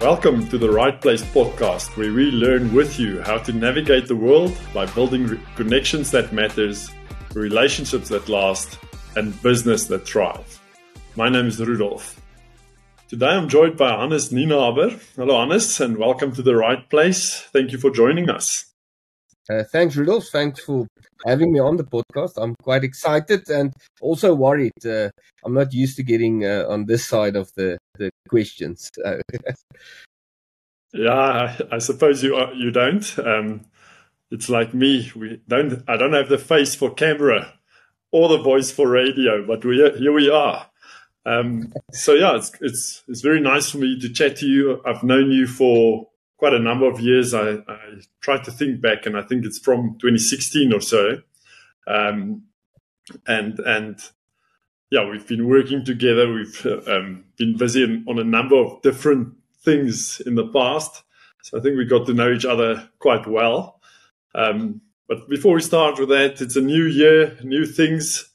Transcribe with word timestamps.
Welcome 0.00 0.46
to 0.48 0.58
the 0.58 0.70
Right 0.70 1.00
Place 1.00 1.22
podcast, 1.22 1.96
where 1.96 2.12
we 2.12 2.30
learn 2.30 2.74
with 2.74 3.00
you 3.00 3.22
how 3.22 3.38
to 3.38 3.52
navigate 3.52 4.06
the 4.06 4.14
world 4.14 4.54
by 4.74 4.84
building 4.84 5.26
re- 5.26 5.40
connections 5.56 6.10
that 6.10 6.34
matters, 6.34 6.90
relationships 7.32 8.10
that 8.10 8.28
last, 8.28 8.78
and 9.16 9.40
business 9.42 9.86
that 9.86 10.06
thrive. 10.06 10.60
My 11.16 11.30
name 11.30 11.46
is 11.46 11.58
Rudolf. 11.58 12.20
Today 13.08 13.28
I'm 13.28 13.48
joined 13.48 13.78
by 13.78 13.98
Hannes 13.98 14.28
Nienaber. 14.28 15.00
Hello, 15.16 15.40
Hannes, 15.40 15.80
and 15.80 15.96
welcome 15.96 16.30
to 16.34 16.42
the 16.42 16.54
Right 16.54 16.88
Place. 16.90 17.40
Thank 17.54 17.72
you 17.72 17.78
for 17.78 17.90
joining 17.90 18.28
us. 18.28 18.66
Uh, 19.48 19.62
thanks, 19.72 19.96
Rudolf. 19.96 20.26
Thanks 20.30 20.60
for 20.60 20.86
having 21.24 21.52
me 21.52 21.60
on 21.60 21.76
the 21.76 21.84
podcast. 21.84 22.32
I'm 22.36 22.54
quite 22.62 22.84
excited 22.84 23.48
and 23.48 23.72
also 24.00 24.34
worried. 24.34 24.84
Uh, 24.84 25.08
I'm 25.44 25.54
not 25.54 25.72
used 25.72 25.96
to 25.96 26.02
getting 26.02 26.44
uh, 26.44 26.66
on 26.68 26.84
this 26.84 27.06
side 27.06 27.36
of 27.36 27.50
the, 27.56 27.78
the 27.98 28.10
questions. 28.28 28.90
yeah, 30.92 31.12
I, 31.12 31.58
I, 31.72 31.78
suppose 31.78 32.22
you 32.22 32.36
are, 32.36 32.52
you 32.54 32.70
don't. 32.70 33.18
Um, 33.18 33.66
it's 34.30 34.48
like 34.48 34.74
me. 34.74 35.10
We 35.14 35.40
don't. 35.46 35.82
I 35.88 35.96
don't 35.96 36.12
have 36.12 36.28
the 36.28 36.38
face 36.38 36.74
for 36.74 36.92
camera 36.92 37.52
or 38.12 38.28
the 38.28 38.42
voice 38.42 38.70
for 38.70 38.88
radio, 38.88 39.46
but 39.46 39.64
we 39.64 39.76
here 39.98 40.12
we 40.12 40.30
are. 40.30 40.68
Um, 41.24 41.72
so 41.92 42.14
yeah, 42.14 42.36
it's 42.36 42.52
it's 42.60 43.02
it's 43.08 43.20
very 43.20 43.40
nice 43.40 43.70
for 43.70 43.78
me 43.78 43.98
to 44.00 44.12
chat 44.12 44.36
to 44.36 44.46
you. 44.46 44.80
I've 44.86 45.02
known 45.02 45.30
you 45.30 45.46
for 45.46 46.08
quite 46.36 46.54
a 46.54 46.58
number 46.58 46.86
of 46.86 47.00
years. 47.00 47.34
I, 47.34 47.54
I 47.68 48.00
tried 48.20 48.44
to 48.44 48.50
think 48.50 48.80
back, 48.80 49.06
and 49.06 49.16
I 49.16 49.22
think 49.22 49.44
it's 49.44 49.58
from 49.58 49.96
2016 50.00 50.72
or 50.72 50.80
so. 50.80 51.18
Um, 51.86 52.42
and 53.26 53.58
and 53.60 54.00
yeah, 54.90 55.08
we've 55.08 55.26
been 55.26 55.48
working 55.48 55.84
together. 55.84 56.32
We've 56.32 56.66
um, 56.86 57.24
been 57.36 57.56
busy 57.56 58.04
on 58.06 58.18
a 58.18 58.24
number 58.24 58.56
of 58.56 58.82
different 58.82 59.34
things 59.62 60.20
in 60.24 60.34
the 60.34 60.46
past, 60.48 61.02
so 61.42 61.58
I 61.58 61.60
think 61.60 61.76
we 61.76 61.84
got 61.84 62.06
to 62.06 62.14
know 62.14 62.32
each 62.32 62.44
other 62.44 62.88
quite 62.98 63.26
well. 63.26 63.80
Um, 64.34 64.80
but 65.08 65.28
before 65.28 65.54
we 65.54 65.60
start 65.60 65.98
with 65.98 66.08
that, 66.10 66.40
it's 66.40 66.56
a 66.56 66.60
new 66.60 66.84
year, 66.84 67.38
new 67.42 67.64
things. 67.64 68.28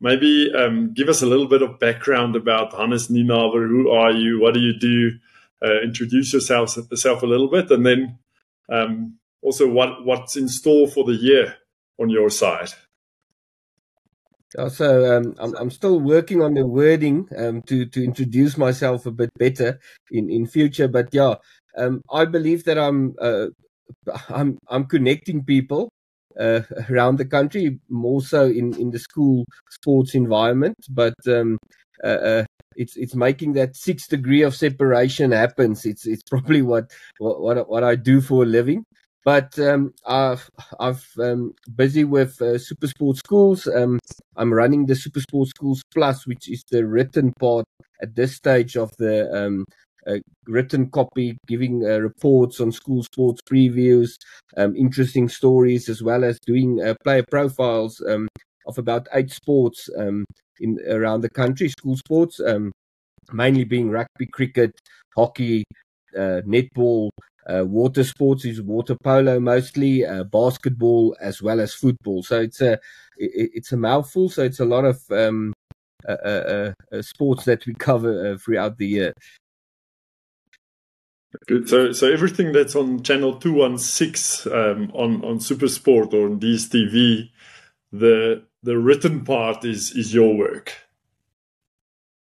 Maybe 0.00 0.52
um, 0.52 0.92
give 0.94 1.08
us 1.08 1.22
a 1.22 1.26
little 1.26 1.46
bit 1.46 1.62
of 1.62 1.78
background 1.78 2.36
about 2.36 2.74
Hannes 2.74 3.08
Nienaber. 3.08 3.68
Who 3.68 3.90
are 3.90 4.10
you? 4.10 4.40
What 4.40 4.54
do 4.54 4.60
you 4.60 4.78
do? 4.78 5.18
uh, 5.64 5.80
introduce 5.82 6.32
yourself, 6.32 6.76
yourself 6.90 7.22
a 7.22 7.26
little 7.26 7.48
bit, 7.48 7.70
and 7.70 7.86
then 7.86 8.18
um, 8.68 9.18
also 9.42 9.68
what 9.68 10.04
what's 10.04 10.36
in 10.36 10.48
store 10.48 10.88
for 10.88 11.04
the 11.04 11.14
year 11.14 11.56
on 12.00 12.10
your 12.10 12.30
side. 12.30 12.70
So 14.68 15.16
um, 15.16 15.34
I'm, 15.38 15.54
I'm 15.56 15.70
still 15.70 15.98
working 16.00 16.42
on 16.42 16.54
the 16.54 16.66
wording 16.66 17.28
um, 17.36 17.62
to 17.62 17.86
to 17.86 18.04
introduce 18.04 18.56
myself 18.58 19.06
a 19.06 19.10
bit 19.10 19.30
better 19.38 19.80
in, 20.10 20.30
in 20.30 20.46
future. 20.46 20.88
But 20.88 21.08
yeah, 21.12 21.34
um, 21.78 22.02
I 22.10 22.24
believe 22.26 22.64
that 22.64 22.78
I'm 22.78 23.14
uh, 23.20 23.46
I'm 24.28 24.58
I'm 24.68 24.84
connecting 24.86 25.44
people 25.44 25.88
uh, 26.38 26.60
around 26.90 27.16
the 27.16 27.24
country, 27.24 27.78
more 27.88 28.22
so 28.22 28.46
in, 28.46 28.78
in 28.78 28.90
the 28.90 28.98
school 28.98 29.44
sports 29.70 30.14
environment. 30.14 30.76
But 30.90 31.14
um, 31.26 31.58
uh, 32.04 32.06
uh 32.06 32.44
it's 32.76 32.96
it's 32.96 33.14
making 33.14 33.52
that 33.54 33.76
six 33.76 34.06
degree 34.06 34.42
of 34.42 34.54
separation 34.54 35.32
happens. 35.32 35.84
It's 35.84 36.06
it's 36.06 36.22
probably 36.28 36.62
what 36.62 36.90
what 37.18 37.68
what 37.68 37.84
I 37.84 37.96
do 37.96 38.20
for 38.20 38.42
a 38.42 38.46
living. 38.46 38.84
But 39.24 39.56
um, 39.58 39.94
I've 40.06 40.48
I've 40.80 41.06
um, 41.20 41.54
busy 41.76 42.04
with 42.04 42.40
uh, 42.42 42.58
Super 42.58 42.88
Sport 42.88 43.18
Schools. 43.18 43.68
Um, 43.68 43.98
I'm 44.36 44.52
running 44.52 44.86
the 44.86 44.96
Super 44.96 45.20
Sport 45.20 45.48
Schools 45.48 45.82
Plus, 45.92 46.26
which 46.26 46.50
is 46.50 46.64
the 46.70 46.84
written 46.86 47.32
part 47.38 47.64
at 48.02 48.16
this 48.16 48.34
stage 48.34 48.76
of 48.76 48.90
the 48.98 49.32
um, 49.32 49.64
uh, 50.06 50.18
written 50.46 50.90
copy, 50.90 51.36
giving 51.46 51.84
uh, 51.84 51.98
reports 51.98 52.60
on 52.60 52.72
school 52.72 53.04
sports 53.04 53.40
previews, 53.48 54.14
um, 54.56 54.74
interesting 54.74 55.28
stories, 55.28 55.88
as 55.88 56.02
well 56.02 56.24
as 56.24 56.38
doing 56.44 56.82
uh, 56.82 56.94
player 57.04 57.24
profiles 57.30 58.02
um, 58.08 58.26
of 58.66 58.78
about 58.78 59.06
eight 59.14 59.30
sports 59.30 59.88
um, 59.96 60.24
in 60.60 60.78
around 60.88 61.20
the 61.20 61.30
country, 61.30 61.68
school 61.68 61.96
sports, 61.96 62.40
um, 62.40 62.72
mainly 63.32 63.64
being 63.64 63.90
rugby, 63.90 64.26
cricket, 64.32 64.72
hockey, 65.16 65.64
netball, 66.16 67.10
uh, 67.46 67.64
water 67.64 68.04
sports 68.04 68.44
is 68.44 68.62
water 68.62 68.96
polo 69.02 69.40
mostly, 69.40 70.04
uh, 70.04 70.24
basketball 70.24 71.16
as 71.20 71.42
well 71.42 71.60
as 71.60 71.74
football. 71.74 72.22
So 72.22 72.40
it's 72.40 72.60
a 72.60 72.74
it, 73.16 73.50
it's 73.54 73.72
a 73.72 73.76
mouthful. 73.76 74.28
So 74.28 74.42
it's 74.44 74.60
a 74.60 74.64
lot 74.64 74.84
of 74.84 75.00
um, 75.10 75.52
uh, 76.08 76.12
uh, 76.12 76.72
uh, 76.92 77.02
sports 77.02 77.44
that 77.44 77.66
we 77.66 77.74
cover 77.74 78.36
throughout 78.38 78.78
the 78.78 78.86
year. 78.86 79.14
Good. 81.46 81.68
So, 81.68 81.92
so 81.92 82.12
everything 82.12 82.52
that's 82.52 82.76
on 82.76 83.02
channel 83.02 83.36
two 83.36 83.54
one 83.54 83.78
six 83.78 84.46
um, 84.46 84.90
on 84.94 85.24
on 85.24 85.38
SuperSport 85.38 86.12
or 86.12 86.26
on 86.26 86.38
DSTV, 86.38 87.30
the 87.92 88.44
the 88.62 88.78
written 88.78 89.24
part 89.24 89.64
is 89.64 89.92
is 89.92 90.12
your 90.12 90.36
work. 90.36 90.72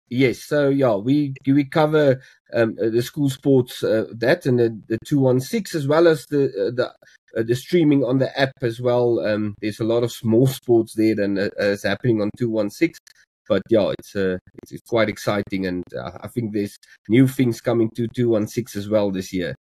Yes, 0.10 0.40
so 0.40 0.70
yeah, 0.70 0.96
we 0.96 1.34
we 1.46 1.66
cover 1.66 2.22
um, 2.54 2.78
uh, 2.82 2.90
the 2.90 3.02
school 3.02 3.30
sports 3.30 3.84
uh, 3.84 4.06
that 4.12 4.46
and 4.46 4.60
the, 4.60 4.80
the 4.88 4.98
two 5.06 5.20
one 5.20 5.40
six 5.40 5.76
as 5.76 5.88
well 5.88 6.08
as 6.08 6.26
the 6.28 6.46
uh, 6.46 6.72
the 6.72 7.44
the 7.44 7.56
streaming 7.56 8.04
on 8.04 8.18
the 8.18 8.40
app 8.40 8.54
as 8.62 8.80
well. 8.80 9.20
Um, 9.20 9.56
there's 9.62 9.80
a 9.80 9.84
lot 9.86 10.04
of 10.04 10.12
small 10.12 10.48
sports 10.48 10.94
there 10.94 11.16
uh, 11.20 11.50
is 11.58 11.84
happening 11.84 12.22
on 12.22 12.32
two 12.38 12.50
one 12.50 12.70
six, 12.70 13.00
but 13.48 13.62
yeah, 13.70 13.92
it's 13.98 14.16
uh, 14.16 14.38
it's, 14.64 14.72
it's 14.72 14.90
quite 14.90 15.10
exciting, 15.10 15.66
and 15.66 15.84
uh, 15.96 16.12
I 16.22 16.28
think 16.28 16.54
there's 16.54 16.78
new 17.10 17.28
things 17.28 17.62
coming 17.62 17.90
to 17.96 18.08
two 18.08 18.30
one 18.30 18.48
six 18.48 18.76
as 18.76 18.90
well 18.90 19.12
this 19.12 19.34
year. 19.34 19.56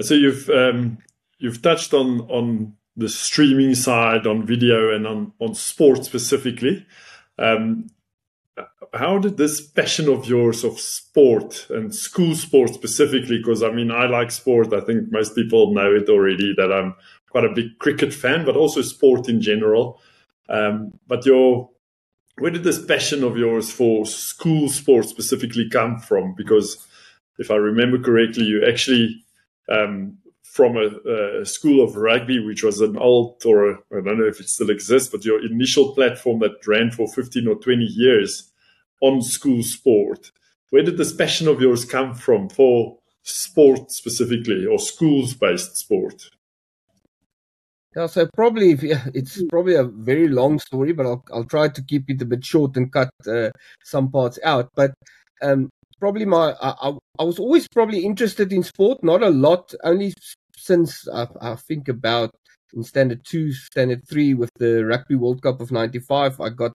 So 0.00 0.14
you've 0.14 0.48
um, 0.50 0.98
you've 1.38 1.62
touched 1.62 1.94
on 1.94 2.22
on 2.22 2.76
the 2.96 3.08
streaming 3.08 3.74
side, 3.74 4.26
on 4.26 4.46
video, 4.46 4.94
and 4.94 5.06
on 5.06 5.32
on 5.40 5.54
sport 5.54 6.04
specifically. 6.04 6.84
Um, 7.38 7.88
how 8.92 9.18
did 9.18 9.36
this 9.36 9.60
passion 9.60 10.08
of 10.08 10.26
yours 10.26 10.62
of 10.64 10.78
sport 10.78 11.66
and 11.70 11.94
school 11.94 12.34
sport 12.34 12.72
specifically 12.72 13.38
because 13.38 13.62
i 13.62 13.70
mean 13.70 13.90
i 13.90 14.06
like 14.06 14.30
sport. 14.30 14.72
I 14.72 14.80
think 14.80 15.10
most 15.10 15.34
people 15.34 15.74
know 15.74 15.92
it 15.92 16.08
already 16.08 16.54
that 16.56 16.72
i'm 16.72 16.94
quite 17.30 17.44
a 17.44 17.52
big 17.54 17.78
cricket 17.78 18.14
fan 18.14 18.44
but 18.44 18.56
also 18.56 18.82
sport 18.82 19.28
in 19.28 19.40
general. 19.40 20.00
Um, 20.48 20.92
but 21.08 21.26
your 21.26 21.70
where 22.38 22.50
did 22.50 22.64
this 22.64 22.84
passion 22.84 23.24
of 23.24 23.36
yours 23.36 23.70
for 23.70 24.04
school 24.06 24.68
sport 24.68 25.06
specifically 25.06 25.68
come 25.70 25.98
from? 25.98 26.34
Because 26.36 26.86
if 27.38 27.50
i 27.50 27.56
remember 27.56 27.98
correctly 27.98 28.44
you 28.44 28.64
actually 28.64 29.24
um, 29.68 30.18
from 30.54 30.76
a, 30.76 31.40
a, 31.40 31.44
school 31.44 31.82
of 31.82 31.96
rugby, 31.96 32.38
which 32.38 32.62
was 32.62 32.80
an 32.80 32.96
old, 32.96 33.42
or 33.44 33.72
I 33.92 34.00
don't 34.04 34.20
know 34.20 34.28
if 34.28 34.38
it 34.38 34.48
still 34.48 34.70
exists, 34.70 35.08
but 35.10 35.24
your 35.24 35.44
initial 35.44 35.92
platform 35.96 36.38
that 36.38 36.64
ran 36.64 36.92
for 36.92 37.08
15 37.08 37.48
or 37.48 37.56
20 37.56 37.82
years 37.82 38.52
on 39.02 39.20
school 39.20 39.64
sport. 39.64 40.30
Where 40.70 40.84
did 40.84 40.96
this 40.96 41.12
passion 41.12 41.48
of 41.48 41.60
yours 41.60 41.84
come 41.84 42.14
from 42.14 42.48
for 42.48 42.98
sport 43.24 43.90
specifically, 43.90 44.64
or 44.64 44.78
schools 44.78 45.34
based 45.34 45.76
sport? 45.76 46.30
Yeah, 47.96 48.06
so 48.06 48.28
probably 48.32 48.70
it's 49.12 49.42
probably 49.50 49.74
a 49.74 49.82
very 49.82 50.28
long 50.28 50.60
story, 50.60 50.92
but 50.92 51.04
I'll 51.04 51.24
I'll 51.32 51.44
try 51.44 51.66
to 51.66 51.82
keep 51.82 52.08
it 52.08 52.22
a 52.22 52.26
bit 52.26 52.44
short 52.44 52.76
and 52.76 52.92
cut 52.92 53.10
uh, 53.26 53.50
some 53.82 54.08
parts 54.08 54.38
out. 54.44 54.68
But 54.76 54.94
um, 55.42 55.68
probably 55.98 56.26
my 56.26 56.54
I, 56.62 56.92
I 57.18 57.24
was 57.24 57.40
always 57.40 57.66
probably 57.66 58.04
interested 58.04 58.52
in 58.52 58.62
sport, 58.62 59.02
not 59.02 59.22
a 59.22 59.30
lot, 59.30 59.74
only 59.82 60.14
since 60.56 61.08
I, 61.08 61.26
I 61.40 61.54
think 61.56 61.88
about 61.88 62.30
in 62.74 62.82
standard 62.82 63.24
two, 63.24 63.52
standard 63.52 64.02
three 64.08 64.34
with 64.34 64.50
the 64.58 64.84
Rugby 64.84 65.14
World 65.14 65.42
Cup 65.42 65.60
of 65.60 65.70
'95, 65.70 66.40
I 66.40 66.50
got 66.50 66.72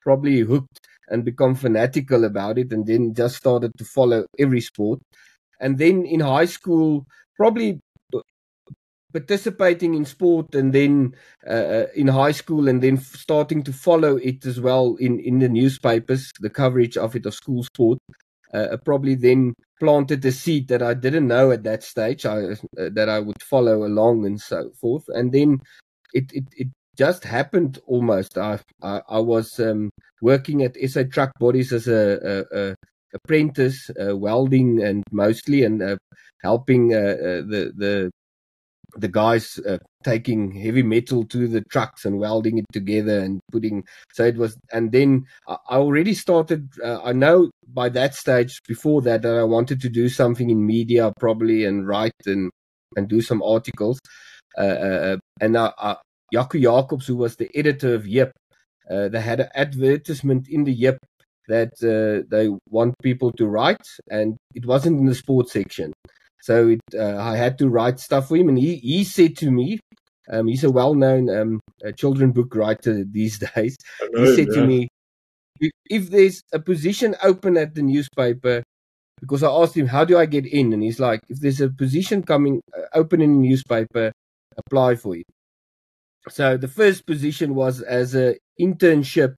probably 0.00 0.40
hooked 0.40 0.80
and 1.08 1.24
become 1.24 1.54
fanatical 1.54 2.24
about 2.24 2.58
it, 2.58 2.72
and 2.72 2.86
then 2.86 3.14
just 3.14 3.36
started 3.36 3.72
to 3.78 3.84
follow 3.84 4.26
every 4.38 4.60
sport. 4.60 5.00
And 5.60 5.78
then 5.78 6.04
in 6.06 6.20
high 6.20 6.46
school, 6.46 7.04
probably 7.36 7.80
participating 9.12 9.94
in 9.94 10.04
sport, 10.04 10.54
and 10.54 10.72
then 10.72 11.14
uh, 11.46 11.50
uh 11.50 11.86
in 11.94 12.08
high 12.08 12.32
school, 12.32 12.68
and 12.68 12.82
then 12.82 12.96
starting 12.96 13.62
to 13.64 13.72
follow 13.72 14.16
it 14.16 14.46
as 14.46 14.60
well 14.60 14.96
in 14.98 15.20
in 15.20 15.38
the 15.38 15.48
newspapers, 15.48 16.30
the 16.40 16.50
coverage 16.50 16.96
of 16.96 17.14
it 17.14 17.26
of 17.26 17.34
school 17.34 17.62
sport. 17.62 17.98
Uh, 18.52 18.76
probably 18.84 19.14
then 19.14 19.54
planted 19.80 20.22
the 20.22 20.32
seed 20.32 20.68
that 20.68 20.82
I 20.82 20.94
didn't 20.94 21.26
know 21.26 21.50
at 21.50 21.62
that 21.64 21.82
stage 21.82 22.26
I, 22.26 22.52
uh, 22.52 22.56
that 22.76 23.08
I 23.08 23.18
would 23.18 23.42
follow 23.42 23.84
along 23.84 24.26
and 24.26 24.40
so 24.40 24.70
forth. 24.80 25.04
And 25.08 25.32
then 25.32 25.60
it, 26.12 26.30
it, 26.32 26.44
it 26.56 26.68
just 26.96 27.24
happened 27.24 27.78
almost. 27.86 28.36
I, 28.36 28.58
I, 28.82 29.00
I 29.08 29.18
was 29.18 29.58
um, 29.58 29.90
working 30.20 30.62
at 30.62 30.76
SA 30.90 31.04
Truck 31.10 31.32
Bodies 31.38 31.72
as 31.72 31.88
a, 31.88 32.44
a, 32.52 32.58
a 32.58 32.74
apprentice, 33.14 33.90
uh, 34.00 34.16
welding 34.16 34.82
and 34.82 35.02
mostly, 35.10 35.64
and 35.64 35.82
uh, 35.82 35.96
helping 36.42 36.94
uh, 36.94 36.98
uh, 36.98 37.42
the 37.42 37.72
the 37.76 38.10
the 38.96 39.08
guys 39.08 39.58
uh, 39.66 39.78
taking 40.04 40.52
heavy 40.52 40.82
metal 40.82 41.24
to 41.24 41.48
the 41.48 41.62
trucks 41.62 42.04
and 42.04 42.18
welding 42.18 42.58
it 42.58 42.66
together 42.72 43.20
and 43.20 43.40
putting 43.50 43.84
so 44.12 44.24
it 44.24 44.36
was 44.36 44.56
and 44.72 44.92
then 44.92 45.24
i 45.48 45.76
already 45.76 46.12
started 46.12 46.68
uh, 46.84 47.00
i 47.02 47.12
know 47.12 47.50
by 47.68 47.88
that 47.88 48.14
stage 48.14 48.60
before 48.68 49.00
that 49.00 49.22
that 49.22 49.36
i 49.36 49.42
wanted 49.42 49.80
to 49.80 49.88
do 49.88 50.08
something 50.08 50.50
in 50.50 50.66
media 50.66 51.12
probably 51.18 51.64
and 51.64 51.86
write 51.86 52.12
and 52.26 52.50
and 52.96 53.08
do 53.08 53.20
some 53.20 53.42
articles. 53.42 53.98
Uh, 54.58 54.60
uh 54.60 55.16
and 55.40 55.56
uh, 55.56 55.72
uh, 55.78 55.94
Jaco 56.34 56.60
Jacobs 56.60 57.06
who 57.06 57.16
was 57.16 57.36
the 57.36 57.50
editor 57.54 57.94
of 57.94 58.06
Yep 58.06 58.32
uh, 58.90 59.08
they 59.08 59.20
had 59.20 59.40
an 59.40 59.48
advertisement 59.54 60.46
in 60.48 60.64
the 60.64 60.72
Yep 60.72 60.98
that 61.48 61.72
they 62.30 62.48
want 62.68 62.94
people 63.02 63.32
to 63.32 63.46
write 63.46 63.86
and 64.10 64.36
it 64.54 64.66
wasn't 64.66 64.98
in 64.98 65.06
the 65.06 65.14
sports 65.14 65.52
section 65.52 65.92
so 66.42 66.68
it, 66.70 66.80
uh, 66.94 67.16
I 67.18 67.36
had 67.36 67.56
to 67.58 67.68
write 67.68 68.00
stuff 68.00 68.28
for 68.28 68.36
him, 68.36 68.48
and 68.48 68.58
he, 68.58 68.76
he 68.76 69.04
said 69.04 69.36
to 69.38 69.50
me, 69.50 69.78
um, 70.28 70.48
he's 70.48 70.64
a 70.64 70.70
well-known 70.70 71.30
um, 71.30 71.60
children 71.96 72.32
book 72.32 72.54
writer 72.56 73.04
these 73.04 73.38
days. 73.54 73.76
Know, 74.10 74.24
he 74.24 74.36
said 74.36 74.48
yeah. 74.50 74.60
to 74.60 74.66
me, 74.66 74.88
if 75.88 76.10
there's 76.10 76.42
a 76.52 76.58
position 76.58 77.14
open 77.22 77.56
at 77.56 77.76
the 77.76 77.82
newspaper, 77.82 78.64
because 79.20 79.44
I 79.44 79.50
asked 79.50 79.76
him, 79.76 79.86
how 79.86 80.04
do 80.04 80.18
I 80.18 80.26
get 80.26 80.44
in? 80.44 80.72
And 80.72 80.82
he's 80.82 80.98
like, 80.98 81.20
if 81.28 81.38
there's 81.38 81.60
a 81.60 81.70
position 81.70 82.24
coming 82.24 82.60
uh, 82.76 82.86
open 82.92 83.20
in 83.20 83.34
the 83.34 83.48
newspaper, 83.48 84.10
apply 84.56 84.96
for 84.96 85.14
it. 85.14 85.26
So 86.28 86.56
the 86.56 86.66
first 86.66 87.06
position 87.06 87.54
was 87.54 87.80
as 87.80 88.14
an 88.16 88.34
internship 88.60 89.34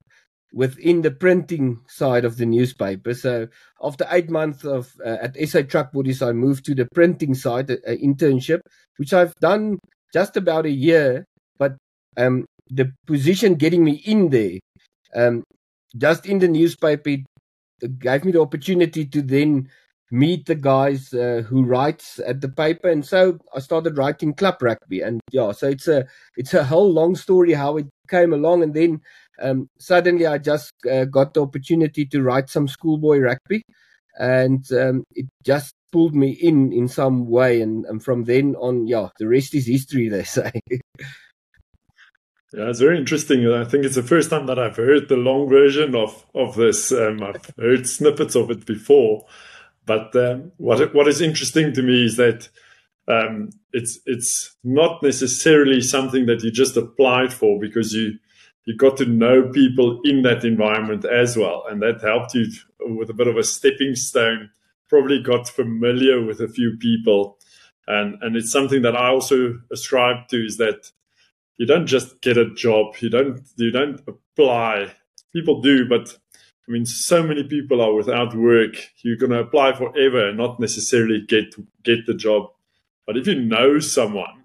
within 0.52 1.02
the 1.02 1.11
printing 1.11 1.81
side 1.88 2.25
of 2.25 2.37
the 2.37 2.46
newspaper. 2.46 3.14
So 3.14 3.49
after 3.82 4.06
eight 4.11 4.31
months 4.31 4.64
of 4.64 4.93
uh, 5.05 5.17
at 5.23 5.49
SA 5.49 5.62
Truck 5.62 5.93
Bodies, 5.93 6.23
I 6.23 6.32
moved 6.32 6.64
to 6.67 6.75
the 6.75 6.87
printing 6.94 7.35
side, 7.35 7.70
an 7.70 7.99
internship, 7.99 8.61
which 8.96 9.12
I've 9.12 9.35
done 9.41 9.79
just 10.12 10.37
about 10.37 10.67
a 10.67 10.70
year. 10.70 11.25
But 11.58 11.76
um, 12.17 12.44
the 12.70 12.93
position 13.06 13.55
getting 13.55 13.85
me 13.85 14.02
in 14.05 14.31
there, 14.31 14.58
um, 15.14 15.43
just 15.96 16.26
in 16.26 16.38
the 16.38 16.49
newspaper, 16.49 17.11
it 17.11 17.99
gave 17.99 18.25
me 18.25 18.32
the 18.32 18.40
opportunity 18.40 19.05
to 19.06 19.23
then 19.23 19.69
meet 20.11 20.47
the 20.47 20.55
guys 20.55 21.12
uh, 21.12 21.43
who 21.49 21.64
writes 21.64 22.20
at 22.26 22.40
the 22.40 22.49
paper 22.49 22.88
and 22.88 23.05
so 23.05 23.37
i 23.56 23.58
started 23.58 23.99
writing 23.99 24.32
club 24.32 24.56
rugby 24.62 25.00
and 25.00 25.20
yeah 25.32 25.50
so 25.50 25.67
it's 25.67 25.88
a 25.88 26.06
it's 26.37 26.55
a 26.55 26.62
whole 26.62 26.93
long 26.93 27.17
story 27.17 27.52
how 27.52 27.76
it 27.76 27.87
came 28.08 28.32
along 28.32 28.62
and 28.62 28.75
then 28.75 29.00
um, 29.41 29.69
suddenly 29.79 30.27
I 30.27 30.39
just 30.39 30.73
uh, 30.91 31.05
got 31.05 31.35
the 31.35 31.43
opportunity 31.43 32.07
to 32.07 32.23
write 32.23 32.49
some 32.49 32.69
schoolboy 32.69 33.19
rugby, 33.19 33.63
and 34.19 34.65
um, 34.73 35.05
it 35.13 35.27
just 35.45 35.75
pulled 35.93 36.15
me 36.15 36.31
in 36.31 36.73
in 36.73 36.89
some 36.89 37.29
way. 37.29 37.61
And, 37.61 37.85
and 37.87 38.03
from 38.03 38.25
then 38.25 38.55
on, 38.57 38.87
yeah, 38.87 39.09
the 39.19 39.29
rest 39.29 39.55
is 39.55 39.67
history, 39.67 40.09
they 40.11 40.25
say. 40.25 40.51
Yeah, 42.53 42.69
it's 42.69 42.81
very 42.81 42.99
interesting. 42.99 43.53
I 43.53 43.65
think 43.65 43.85
it's 43.85 43.97
the 43.97 44.03
first 44.03 44.31
time 44.31 44.47
that 44.47 44.61
I've 44.61 44.77
heard 44.77 45.09
the 45.09 45.17
long 45.17 45.49
version 45.49 45.95
of 45.95 46.25
of 46.35 46.55
this. 46.55 46.93
Um, 46.93 47.23
I've 47.23 47.51
heard 47.59 47.89
snippets 47.89 48.37
of 48.37 48.51
it 48.51 48.65
before, 48.65 49.27
but 49.87 50.15
um, 50.15 50.53
what 50.59 50.95
what 50.95 51.09
is 51.09 51.21
interesting 51.21 51.73
to 51.73 51.83
me 51.83 52.05
is 52.05 52.17
that 52.17 52.49
um, 53.09 53.51
it's 53.73 53.99
it's 54.07 54.57
not 54.63 55.03
necessarily 55.03 55.81
something 55.81 56.27
that 56.27 56.43
you 56.43 56.53
just 56.53 56.77
applied 56.77 57.33
for 57.33 57.59
because 57.59 57.93
you 57.93 58.19
you 58.64 58.76
got 58.76 58.96
to 58.96 59.06
know 59.06 59.50
people 59.50 60.00
in 60.05 60.22
that 60.22 60.44
environment 60.44 61.05
as 61.05 61.37
well. 61.37 61.64
And 61.69 61.82
that 61.82 62.00
helped 62.02 62.34
you 62.34 62.46
with 62.81 63.11
a 63.11 63.14
bit 63.14 63.26
of 63.26 63.37
a 63.37 63.44
stepping 63.44 63.94
stone, 63.94 64.50
probably 64.88 65.22
got 65.22 65.49
familiar 65.49 66.25
with 66.25 66.40
a 66.40 66.49
few 66.49 66.76
people. 66.78 67.38
And, 67.87 68.16
and 68.22 68.37
it's 68.37 68.50
something 68.50 68.82
that 68.82 68.96
I 68.96 69.08
also 69.08 69.61
ascribe 69.70 70.28
to 70.28 70.44
is 70.44 70.56
that 70.56 70.90
you 71.58 71.66
don't 71.66 71.87
just 71.87 72.22
get 72.22 72.38
a 72.38 72.52
job. 72.55 72.94
You 73.00 73.11
don't, 73.11 73.40
you 73.56 73.70
don't 73.70 74.00
apply. 74.08 74.93
People 75.32 75.61
do, 75.61 75.87
but 75.87 76.16
I 76.66 76.72
mean, 76.72 76.87
so 76.87 77.22
many 77.22 77.44
people 77.44 77.82
are 77.82 77.93
without 77.93 78.34
work. 78.34 78.76
You're 79.02 79.19
going 79.19 79.32
to 79.32 79.40
apply 79.40 79.75
forever 79.75 80.28
and 80.28 80.38
not 80.38 80.58
necessarily 80.58 81.20
get, 81.20 81.55
get 81.82 82.06
the 82.06 82.14
job. 82.14 82.46
But 83.06 83.19
if 83.19 83.26
you 83.26 83.38
know 83.38 83.78
someone 83.81 84.44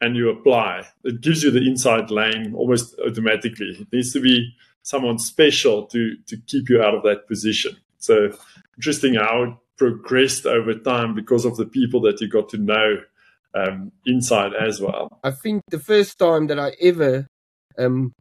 and 0.00 0.16
you 0.16 0.30
apply, 0.30 0.86
it 1.04 1.20
gives 1.20 1.42
you 1.42 1.50
the 1.50 1.66
inside 1.66 2.10
lane 2.10 2.54
almost 2.54 2.98
automatically. 3.06 3.76
It 3.80 3.88
needs 3.92 4.12
to 4.12 4.20
be 4.20 4.54
someone 4.82 5.18
special 5.18 5.86
to 5.86 6.16
to 6.26 6.36
keep 6.46 6.68
you 6.68 6.82
out 6.82 6.94
of 6.94 7.02
that 7.02 7.26
position. 7.28 7.76
So 7.98 8.30
interesting 8.76 9.14
how 9.14 9.42
it 9.42 9.54
progressed 9.76 10.46
over 10.46 10.74
time 10.74 11.14
because 11.14 11.44
of 11.44 11.56
the 11.56 11.66
people 11.66 12.00
that 12.02 12.20
you 12.20 12.28
got 12.28 12.48
to 12.50 12.58
know 12.58 12.96
um, 13.54 13.92
inside 14.06 14.52
as 14.54 14.80
well. 14.80 15.18
I 15.24 15.30
think 15.30 15.62
the 15.70 15.78
first 15.78 16.18
time 16.18 16.46
that 16.48 16.58
I 16.58 16.72
ever 16.80 17.26
um, 17.78 18.12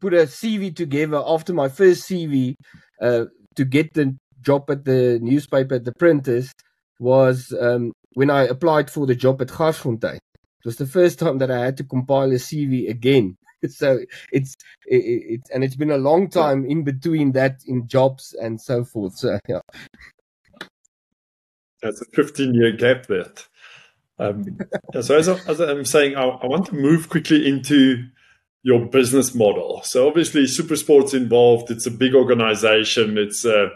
put 0.00 0.12
a 0.12 0.26
CV 0.26 0.74
together 0.74 1.22
after 1.24 1.52
my 1.52 1.68
first 1.68 2.08
CV 2.08 2.54
uh, 3.00 3.24
to 3.56 3.64
get 3.64 3.94
the 3.94 4.16
job 4.42 4.70
at 4.70 4.84
the 4.84 5.18
newspaper 5.22 5.76
at 5.76 5.84
the 5.84 5.94
printers 5.98 6.52
was 6.98 7.54
um, 7.60 7.92
when 8.14 8.30
I 8.30 8.42
applied 8.42 8.90
for 8.90 9.06
the 9.06 9.14
job 9.14 9.40
at 9.40 9.48
Garsfontein. 9.48 10.18
It 10.64 10.68
was 10.68 10.76
the 10.76 10.86
first 10.86 11.18
time 11.18 11.38
that 11.38 11.50
I 11.50 11.62
had 11.62 11.76
to 11.76 11.84
compile 11.84 12.30
a 12.30 12.36
CV 12.36 12.88
again. 12.88 13.36
so 13.68 14.00
it's 14.32 14.56
it, 14.86 14.96
it, 14.96 15.40
and 15.52 15.62
it's 15.62 15.76
been 15.76 15.90
a 15.90 15.98
long 15.98 16.30
time 16.30 16.64
in 16.64 16.84
between 16.84 17.32
that 17.32 17.60
in 17.66 17.86
jobs 17.86 18.34
and 18.40 18.58
so 18.58 18.82
forth. 18.82 19.18
So 19.18 19.38
yeah, 19.46 19.60
that's 21.82 22.00
a 22.00 22.06
15 22.14 22.54
year 22.54 22.72
gap 22.72 23.06
there. 23.06 23.26
Um, 24.18 24.58
so 25.02 25.18
as, 25.18 25.28
I, 25.28 25.38
as 25.46 25.60
I'm 25.60 25.84
saying, 25.84 26.16
I, 26.16 26.24
I, 26.24 26.46
want 26.46 26.66
to 26.66 26.74
move 26.74 27.10
quickly 27.10 27.46
into 27.46 28.06
your 28.62 28.86
business 28.86 29.34
model. 29.34 29.82
So 29.84 30.08
obviously, 30.08 30.44
SuperSport's 30.44 31.12
involved. 31.12 31.70
It's 31.70 31.86
a 31.86 31.90
big 31.90 32.14
organization. 32.14 33.18
It's 33.18 33.44
uh, 33.44 33.68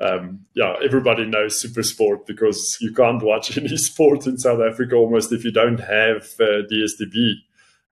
um, 0.00 0.46
yeah, 0.54 0.74
everybody 0.82 1.26
knows 1.26 1.60
super 1.60 1.82
sport 1.82 2.26
because 2.26 2.78
you 2.80 2.92
can't 2.92 3.22
watch 3.22 3.56
any 3.58 3.76
sport 3.76 4.26
in 4.26 4.38
South 4.38 4.60
Africa 4.60 4.94
almost 4.94 5.32
if 5.32 5.44
you 5.44 5.50
don't 5.50 5.80
have 5.80 6.22
uh, 6.40 6.62
DSTV. 6.70 7.34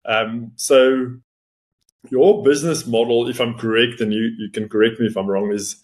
Um, 0.04 0.52
so 0.54 1.16
your 2.10 2.44
business 2.44 2.86
model, 2.86 3.28
if 3.28 3.40
I'm 3.40 3.58
correct, 3.58 4.00
and 4.00 4.12
you, 4.12 4.32
you 4.38 4.50
can 4.50 4.68
correct 4.68 5.00
me 5.00 5.06
if 5.06 5.16
I'm 5.16 5.26
wrong, 5.26 5.50
is 5.52 5.82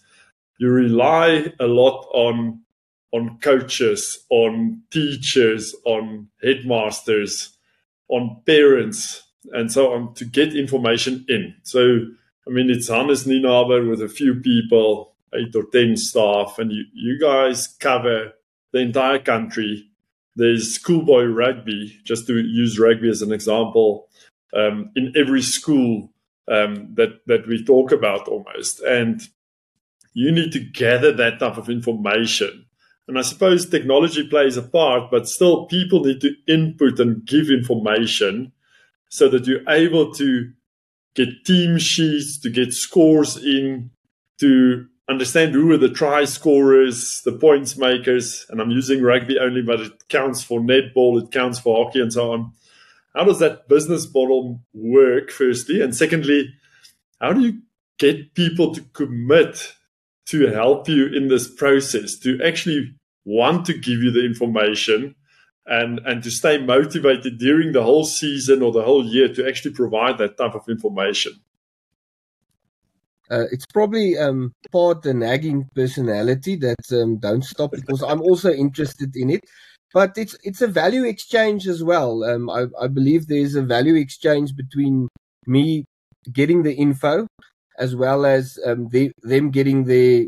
you 0.59 0.69
rely 0.69 1.51
a 1.59 1.67
lot 1.67 2.07
on 2.13 2.61
on 3.11 3.37
coaches, 3.41 4.25
on 4.31 4.81
teachers, 4.89 5.75
on 5.85 6.27
headmasters, 6.41 7.55
on 8.07 8.41
parents, 8.47 9.21
and 9.51 9.71
so 9.71 9.93
on 9.93 10.15
to 10.15 10.25
get 10.25 10.55
information 10.55 11.23
in. 11.27 11.53
So 11.63 11.99
I 12.47 12.49
mean, 12.49 12.69
it's 12.69 12.87
Hannes 12.87 13.25
Nienaber 13.25 13.89
with 13.89 14.01
a 14.01 14.09
few 14.09 14.35
people 14.35 15.12
eight 15.35 15.55
or 15.55 15.65
10 15.71 15.97
staff, 15.97 16.57
and 16.59 16.71
you, 16.71 16.83
you 16.93 17.19
guys 17.19 17.67
cover 17.79 18.33
the 18.71 18.79
entire 18.79 19.19
country. 19.19 19.89
There's 20.35 20.75
schoolboy 20.75 21.25
rugby, 21.25 21.99
just 22.03 22.27
to 22.27 22.39
use 22.39 22.79
rugby 22.79 23.09
as 23.09 23.21
an 23.21 23.31
example, 23.31 24.07
um, 24.55 24.91
in 24.95 25.13
every 25.15 25.41
school 25.41 26.11
um, 26.51 26.93
that, 26.95 27.21
that 27.27 27.47
we 27.47 27.63
talk 27.63 27.91
about 27.91 28.27
almost. 28.27 28.79
And 28.81 29.21
you 30.13 30.31
need 30.31 30.51
to 30.53 30.59
gather 30.59 31.11
that 31.11 31.39
type 31.39 31.57
of 31.57 31.69
information. 31.69 32.65
And 33.07 33.17
I 33.17 33.21
suppose 33.21 33.69
technology 33.69 34.27
plays 34.27 34.57
a 34.57 34.61
part, 34.61 35.11
but 35.11 35.27
still 35.27 35.65
people 35.65 36.03
need 36.03 36.21
to 36.21 36.33
input 36.47 36.99
and 36.99 37.25
give 37.25 37.49
information 37.49 38.53
so 39.09 39.29
that 39.29 39.45
you're 39.45 39.67
able 39.69 40.13
to 40.13 40.51
get 41.15 41.45
team 41.45 41.77
sheets, 41.77 42.39
to 42.39 42.49
get 42.49 42.73
scores 42.73 43.37
in, 43.37 43.91
to 44.39 44.87
understand 45.09 45.53
who 45.53 45.71
are 45.71 45.77
the 45.77 45.89
try 45.89 46.25
scorers, 46.25 47.21
the 47.25 47.33
points 47.33 47.77
makers, 47.77 48.45
and 48.49 48.61
I'm 48.61 48.71
using 48.71 49.01
rugby 49.01 49.37
only, 49.39 49.61
but 49.61 49.81
it 49.81 50.07
counts 50.07 50.43
for 50.43 50.59
netball, 50.59 51.21
it 51.21 51.31
counts 51.31 51.59
for 51.59 51.83
hockey, 51.83 51.99
and 51.99 52.11
so 52.11 52.31
on. 52.31 52.53
How 53.15 53.25
does 53.25 53.39
that 53.39 53.67
business 53.67 54.11
model 54.11 54.61
work, 54.73 55.29
firstly? 55.29 55.81
And 55.81 55.95
secondly, 55.95 56.53
how 57.21 57.33
do 57.33 57.41
you 57.41 57.61
get 57.99 58.33
people 58.33 58.73
to 58.73 58.81
commit 58.81 59.73
to 60.25 60.47
help 60.47 60.87
you 60.87 61.07
in 61.07 61.27
this 61.27 61.53
process, 61.53 62.15
to 62.19 62.39
actually 62.43 62.95
want 63.25 63.65
to 63.65 63.73
give 63.73 63.99
you 63.99 64.11
the 64.11 64.25
information 64.25 65.15
and, 65.65 65.99
and 65.99 66.23
to 66.23 66.31
stay 66.31 66.57
motivated 66.57 67.37
during 67.37 67.71
the 67.71 67.83
whole 67.83 68.05
season 68.05 68.61
or 68.61 68.71
the 68.71 68.83
whole 68.83 69.05
year 69.05 69.27
to 69.33 69.47
actually 69.47 69.73
provide 69.73 70.17
that 70.17 70.37
type 70.37 70.55
of 70.55 70.67
information? 70.69 71.33
Uh, 73.33 73.45
it's 73.51 73.65
probably 73.73 74.15
um, 74.17 74.53
part 74.71 75.01
the 75.01 75.13
nagging 75.13 75.67
personality 75.73 76.55
that 76.55 76.83
um, 76.91 77.17
don't 77.17 77.43
stop 77.43 77.71
because 77.71 78.03
I'm 78.03 78.21
also 78.21 78.51
interested 78.51 79.15
in 79.15 79.31
it. 79.31 79.41
But 79.91 80.17
it's 80.17 80.35
it's 80.43 80.61
a 80.61 80.67
value 80.67 81.03
exchange 81.03 81.67
as 81.67 81.83
well. 81.83 82.23
Um, 82.23 82.49
I, 82.49 82.65
I 82.79 82.87
believe 82.87 83.27
there's 83.27 83.55
a 83.55 83.63
value 83.63 83.95
exchange 83.95 84.55
between 84.55 85.07
me 85.47 85.85
getting 86.31 86.63
the 86.63 86.73
info 86.73 87.27
as 87.79 87.95
well 87.95 88.25
as 88.25 88.59
um, 88.65 88.89
they, 88.89 89.11
them 89.23 89.49
getting 89.49 89.85
their 89.85 90.27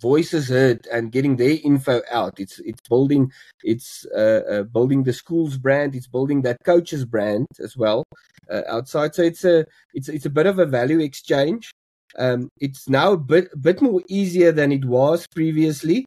voices 0.00 0.48
heard 0.48 0.86
and 0.92 1.12
getting 1.12 1.36
their 1.36 1.56
info 1.64 2.02
out. 2.10 2.38
It's 2.38 2.58
it's 2.60 2.80
building 2.88 3.30
it's 3.62 4.06
uh, 4.14 4.42
uh, 4.50 4.62
building 4.64 5.04
the 5.04 5.12
school's 5.12 5.56
brand. 5.56 5.94
It's 5.94 6.08
building 6.08 6.42
that 6.42 6.58
coach's 6.64 7.04
brand 7.04 7.46
as 7.60 7.76
well 7.76 8.04
uh, 8.50 8.62
outside. 8.68 9.14
So 9.14 9.22
it's 9.22 9.44
a 9.44 9.66
it's 9.94 10.08
it's 10.08 10.26
a 10.26 10.30
bit 10.30 10.46
of 10.46 10.58
a 10.58 10.66
value 10.66 11.00
exchange. 11.00 11.72
Um, 12.18 12.48
it's 12.60 12.88
now 12.88 13.12
a 13.12 13.18
bit 13.18 13.48
bit 13.60 13.82
more 13.82 14.02
easier 14.08 14.52
than 14.52 14.72
it 14.72 14.84
was 14.84 15.26
previously. 15.26 16.06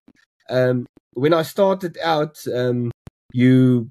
Um, 0.50 0.86
when 1.14 1.34
I 1.34 1.44
started 1.44 1.98
out, 2.04 2.44
um, 2.54 2.92
you 3.34 3.90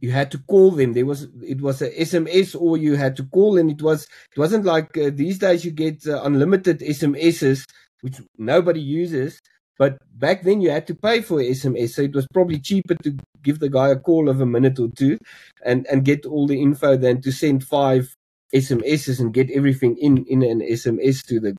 you 0.00 0.10
had 0.12 0.30
to 0.32 0.38
call 0.38 0.70
them. 0.72 0.92
There 0.92 1.06
was 1.06 1.28
it 1.42 1.60
was 1.60 1.82
a 1.82 1.90
SMS 1.90 2.60
or 2.60 2.76
you 2.76 2.96
had 2.96 3.16
to 3.16 3.24
call, 3.24 3.58
and 3.58 3.70
it 3.70 3.82
was 3.82 4.04
it 4.04 4.38
wasn't 4.38 4.64
like 4.64 4.96
uh, 4.96 5.10
these 5.12 5.38
days 5.38 5.64
you 5.64 5.70
get 5.70 6.06
uh, 6.06 6.22
unlimited 6.22 6.80
SMSs, 6.80 7.64
which 8.02 8.20
nobody 8.36 8.80
uses. 8.80 9.40
But 9.78 9.98
back 10.18 10.42
then 10.42 10.60
you 10.60 10.70
had 10.70 10.88
to 10.88 10.94
pay 10.94 11.22
for 11.22 11.38
SMS, 11.38 11.90
so 11.90 12.02
it 12.02 12.14
was 12.14 12.26
probably 12.32 12.58
cheaper 12.58 12.96
to 12.96 13.16
give 13.42 13.60
the 13.60 13.70
guy 13.70 13.88
a 13.90 13.96
call 13.96 14.28
of 14.28 14.40
a 14.40 14.46
minute 14.46 14.78
or 14.78 14.88
two, 14.88 15.18
and 15.64 15.86
and 15.86 16.04
get 16.04 16.26
all 16.26 16.46
the 16.46 16.60
info 16.60 16.96
than 16.96 17.20
to 17.22 17.32
send 17.32 17.64
five 17.64 18.14
SMSs 18.54 19.20
and 19.20 19.34
get 19.34 19.50
everything 19.50 19.96
in 19.98 20.24
in 20.28 20.42
an 20.42 20.60
SMS 20.60 21.24
to 21.26 21.40
the 21.40 21.56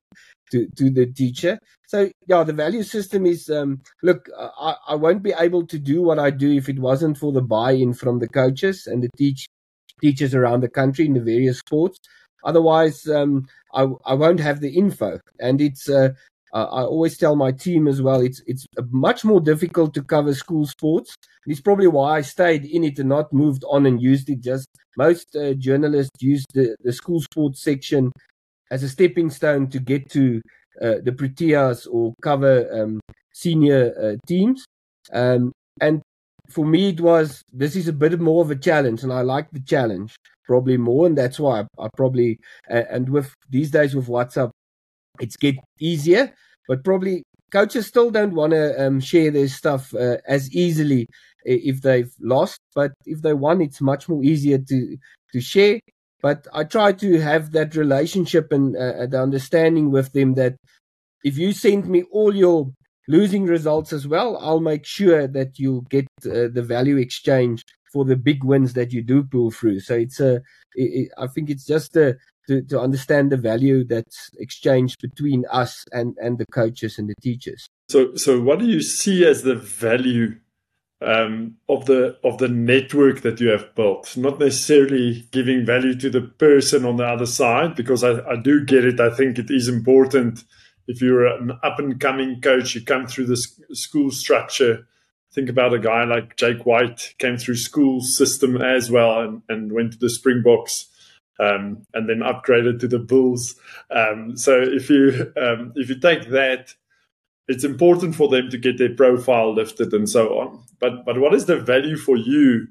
to, 0.50 0.66
to 0.76 0.90
the 0.90 1.06
teacher. 1.06 1.58
So 1.86 2.10
yeah, 2.26 2.42
the 2.42 2.52
value 2.52 2.82
system 2.82 3.26
is 3.26 3.48
um, 3.50 3.82
look, 4.02 4.28
I, 4.36 4.74
I 4.88 4.94
won't 4.96 5.22
be 5.22 5.32
able 5.38 5.66
to 5.68 5.78
do 5.78 6.02
what 6.02 6.18
I 6.18 6.30
do 6.30 6.52
if 6.52 6.68
it 6.68 6.78
wasn't 6.78 7.18
for 7.18 7.32
the 7.32 7.42
buy-in 7.42 7.94
from 7.94 8.18
the 8.18 8.28
coaches 8.28 8.86
and 8.86 9.02
the 9.02 9.10
teach 9.16 9.46
teachers 10.00 10.34
around 10.34 10.62
the 10.62 10.68
country 10.68 11.06
in 11.06 11.14
the 11.14 11.20
various 11.20 11.58
sports. 11.58 11.98
Otherwise, 12.42 13.06
um, 13.06 13.46
I, 13.74 13.86
I 14.04 14.14
won't 14.14 14.40
have 14.40 14.60
the 14.60 14.74
info, 14.74 15.20
and 15.38 15.60
it's. 15.60 15.88
Uh, 15.88 16.10
I 16.58 16.82
always 16.82 17.16
tell 17.16 17.36
my 17.36 17.52
team 17.52 17.86
as 17.86 18.02
well. 18.02 18.20
It's 18.20 18.42
it's 18.46 18.66
much 18.90 19.24
more 19.24 19.40
difficult 19.40 19.94
to 19.94 20.02
cover 20.02 20.34
school 20.34 20.66
sports. 20.66 21.14
It's 21.46 21.60
probably 21.60 21.86
why 21.86 22.18
I 22.18 22.20
stayed 22.22 22.64
in 22.64 22.84
it 22.84 22.98
and 22.98 23.08
not 23.08 23.32
moved 23.32 23.64
on 23.68 23.86
and 23.86 24.02
used 24.02 24.28
it. 24.30 24.40
Just 24.40 24.68
most 24.96 25.36
uh, 25.36 25.54
journalists 25.54 26.22
use 26.22 26.44
the, 26.52 26.76
the 26.82 26.92
school 26.92 27.20
sports 27.20 27.62
section 27.62 28.12
as 28.70 28.82
a 28.82 28.88
stepping 28.88 29.30
stone 29.30 29.68
to 29.68 29.78
get 29.78 30.10
to 30.10 30.40
uh, 30.82 30.96
the 31.04 31.12
Proteas 31.12 31.86
or 31.90 32.14
cover 32.22 32.68
um, 32.72 33.00
senior 33.32 33.94
uh, 34.00 34.16
teams. 34.26 34.64
Um, 35.12 35.52
and 35.80 36.02
for 36.48 36.64
me, 36.64 36.90
it 36.90 37.00
was 37.00 37.42
this 37.52 37.76
is 37.76 37.88
a 37.88 37.92
bit 37.92 38.18
more 38.20 38.42
of 38.42 38.50
a 38.50 38.56
challenge, 38.56 39.02
and 39.02 39.12
I 39.12 39.22
like 39.22 39.50
the 39.52 39.60
challenge 39.60 40.16
probably 40.44 40.76
more, 40.76 41.06
and 41.06 41.16
that's 41.16 41.38
why 41.38 41.60
I, 41.60 41.84
I 41.84 41.88
probably 41.96 42.38
uh, 42.68 42.82
and 42.90 43.08
with 43.08 43.32
these 43.48 43.70
days 43.70 43.94
with 43.94 44.08
WhatsApp, 44.08 44.50
it's 45.20 45.36
get 45.36 45.56
easier, 45.78 46.34
but 46.68 46.84
probably 46.84 47.22
coaches 47.52 47.86
still 47.86 48.10
don't 48.10 48.34
want 48.34 48.52
to 48.52 48.86
um, 48.86 49.00
share 49.00 49.30
their 49.30 49.48
stuff 49.48 49.94
uh, 49.94 50.18
as 50.26 50.50
easily 50.54 51.06
if 51.44 51.82
they've 51.82 52.12
lost, 52.20 52.60
but 52.74 52.92
if 53.06 53.22
they 53.22 53.32
won, 53.32 53.60
it's 53.60 53.80
much 53.80 54.08
more 54.08 54.22
easier 54.22 54.58
to 54.58 54.96
to 55.32 55.40
share. 55.40 55.80
But 56.22 56.46
I 56.52 56.64
try 56.64 56.92
to 56.92 57.20
have 57.20 57.52
that 57.52 57.74
relationship 57.74 58.52
and 58.52 58.76
uh, 58.76 59.06
the 59.06 59.22
understanding 59.22 59.90
with 59.90 60.12
them 60.12 60.34
that 60.34 60.56
if 61.24 61.38
you 61.38 61.52
send 61.52 61.88
me 61.88 62.02
all 62.10 62.34
your 62.34 62.70
losing 63.08 63.44
results 63.44 63.92
as 63.92 64.06
well, 64.06 64.36
I'll 64.38 64.60
make 64.60 64.84
sure 64.84 65.26
that 65.26 65.58
you 65.58 65.86
get 65.88 66.06
uh, 66.24 66.48
the 66.52 66.62
value 66.62 66.98
exchange 66.98 67.62
for 67.92 68.04
the 68.04 68.16
big 68.16 68.44
wins 68.44 68.74
that 68.74 68.92
you 68.92 69.02
do 69.02 69.24
pull 69.24 69.50
through. 69.50 69.80
So 69.80 69.94
it's 69.94 70.20
a, 70.20 70.42
it, 70.74 71.10
I 71.18 71.26
think 71.26 71.50
it's 71.50 71.66
just 71.66 71.96
a, 71.96 72.16
to, 72.48 72.62
to 72.62 72.80
understand 72.80 73.30
the 73.30 73.36
value 73.36 73.84
that's 73.84 74.30
exchanged 74.38 75.00
between 75.00 75.44
us 75.50 75.84
and, 75.92 76.16
and 76.18 76.38
the 76.38 76.46
coaches 76.46 76.98
and 76.98 77.08
the 77.08 77.14
teachers. 77.22 77.68
So, 77.88 78.14
so 78.14 78.40
what 78.40 78.58
do 78.58 78.66
you 78.66 78.82
see 78.82 79.26
as 79.26 79.42
the 79.42 79.54
value 79.54 80.36
um, 81.02 81.56
of 81.68 81.86
the 81.86 82.18
of 82.22 82.36
the 82.36 82.48
network 82.48 83.22
that 83.22 83.40
you 83.40 83.48
have 83.48 83.74
built, 83.74 84.18
not 84.18 84.38
necessarily 84.38 85.26
giving 85.30 85.64
value 85.64 85.94
to 85.98 86.10
the 86.10 86.20
person 86.20 86.84
on 86.84 86.96
the 86.96 87.06
other 87.06 87.24
side, 87.24 87.74
because 87.74 88.04
I, 88.04 88.20
I 88.28 88.36
do 88.36 88.66
get 88.66 88.84
it. 88.84 89.00
I 89.00 89.08
think 89.08 89.38
it 89.38 89.50
is 89.50 89.66
important 89.66 90.44
if 90.90 91.00
you're 91.00 91.26
an 91.26 91.52
up 91.62 91.78
and 91.78 92.00
coming 92.00 92.40
coach, 92.40 92.74
you 92.74 92.84
come 92.84 93.06
through 93.06 93.26
the 93.26 93.36
school 93.72 94.10
structure. 94.10 94.88
Think 95.32 95.48
about 95.48 95.72
a 95.72 95.78
guy 95.78 96.02
like 96.02 96.36
Jake 96.36 96.66
White 96.66 97.14
came 97.18 97.36
through 97.36 97.56
school 97.56 98.00
system 98.00 98.60
as 98.60 98.90
well 98.90 99.20
and, 99.20 99.42
and 99.48 99.72
went 99.72 99.92
to 99.92 99.98
the 99.98 100.10
Springboks. 100.10 100.88
Um, 101.40 101.86
and 101.94 102.06
then 102.06 102.18
upgraded 102.18 102.80
to 102.80 102.88
the 102.88 102.98
Bulls. 102.98 103.54
Um, 103.90 104.36
so 104.36 104.60
if 104.60 104.90
you 104.90 105.32
um, 105.40 105.72
if 105.74 105.88
you 105.88 105.98
take 105.98 106.28
that 106.28 106.74
it's 107.50 107.64
important 107.64 108.14
for 108.14 108.28
them 108.28 108.48
to 108.48 108.56
get 108.56 108.78
their 108.78 108.94
profile 108.94 109.52
lifted 109.52 109.92
and 109.92 110.08
so 110.08 110.38
on. 110.38 110.62
But 110.78 111.04
but 111.04 111.18
what 111.18 111.34
is 111.34 111.46
the 111.46 111.58
value 111.58 111.96
for 111.96 112.16
you 112.16 112.68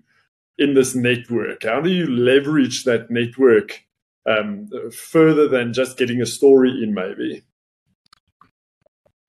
in 0.57 0.73
this 0.73 0.95
network? 0.95 1.63
How 1.63 1.81
do 1.81 1.89
you 1.89 2.07
leverage 2.07 2.85
that 2.85 3.11
network 3.11 3.85
um, 4.25 4.69
further 4.91 5.49
than 5.49 5.73
just 5.73 5.97
getting 5.97 6.21
a 6.21 6.25
story 6.25 6.81
in, 6.81 6.93
maybe? 6.93 7.43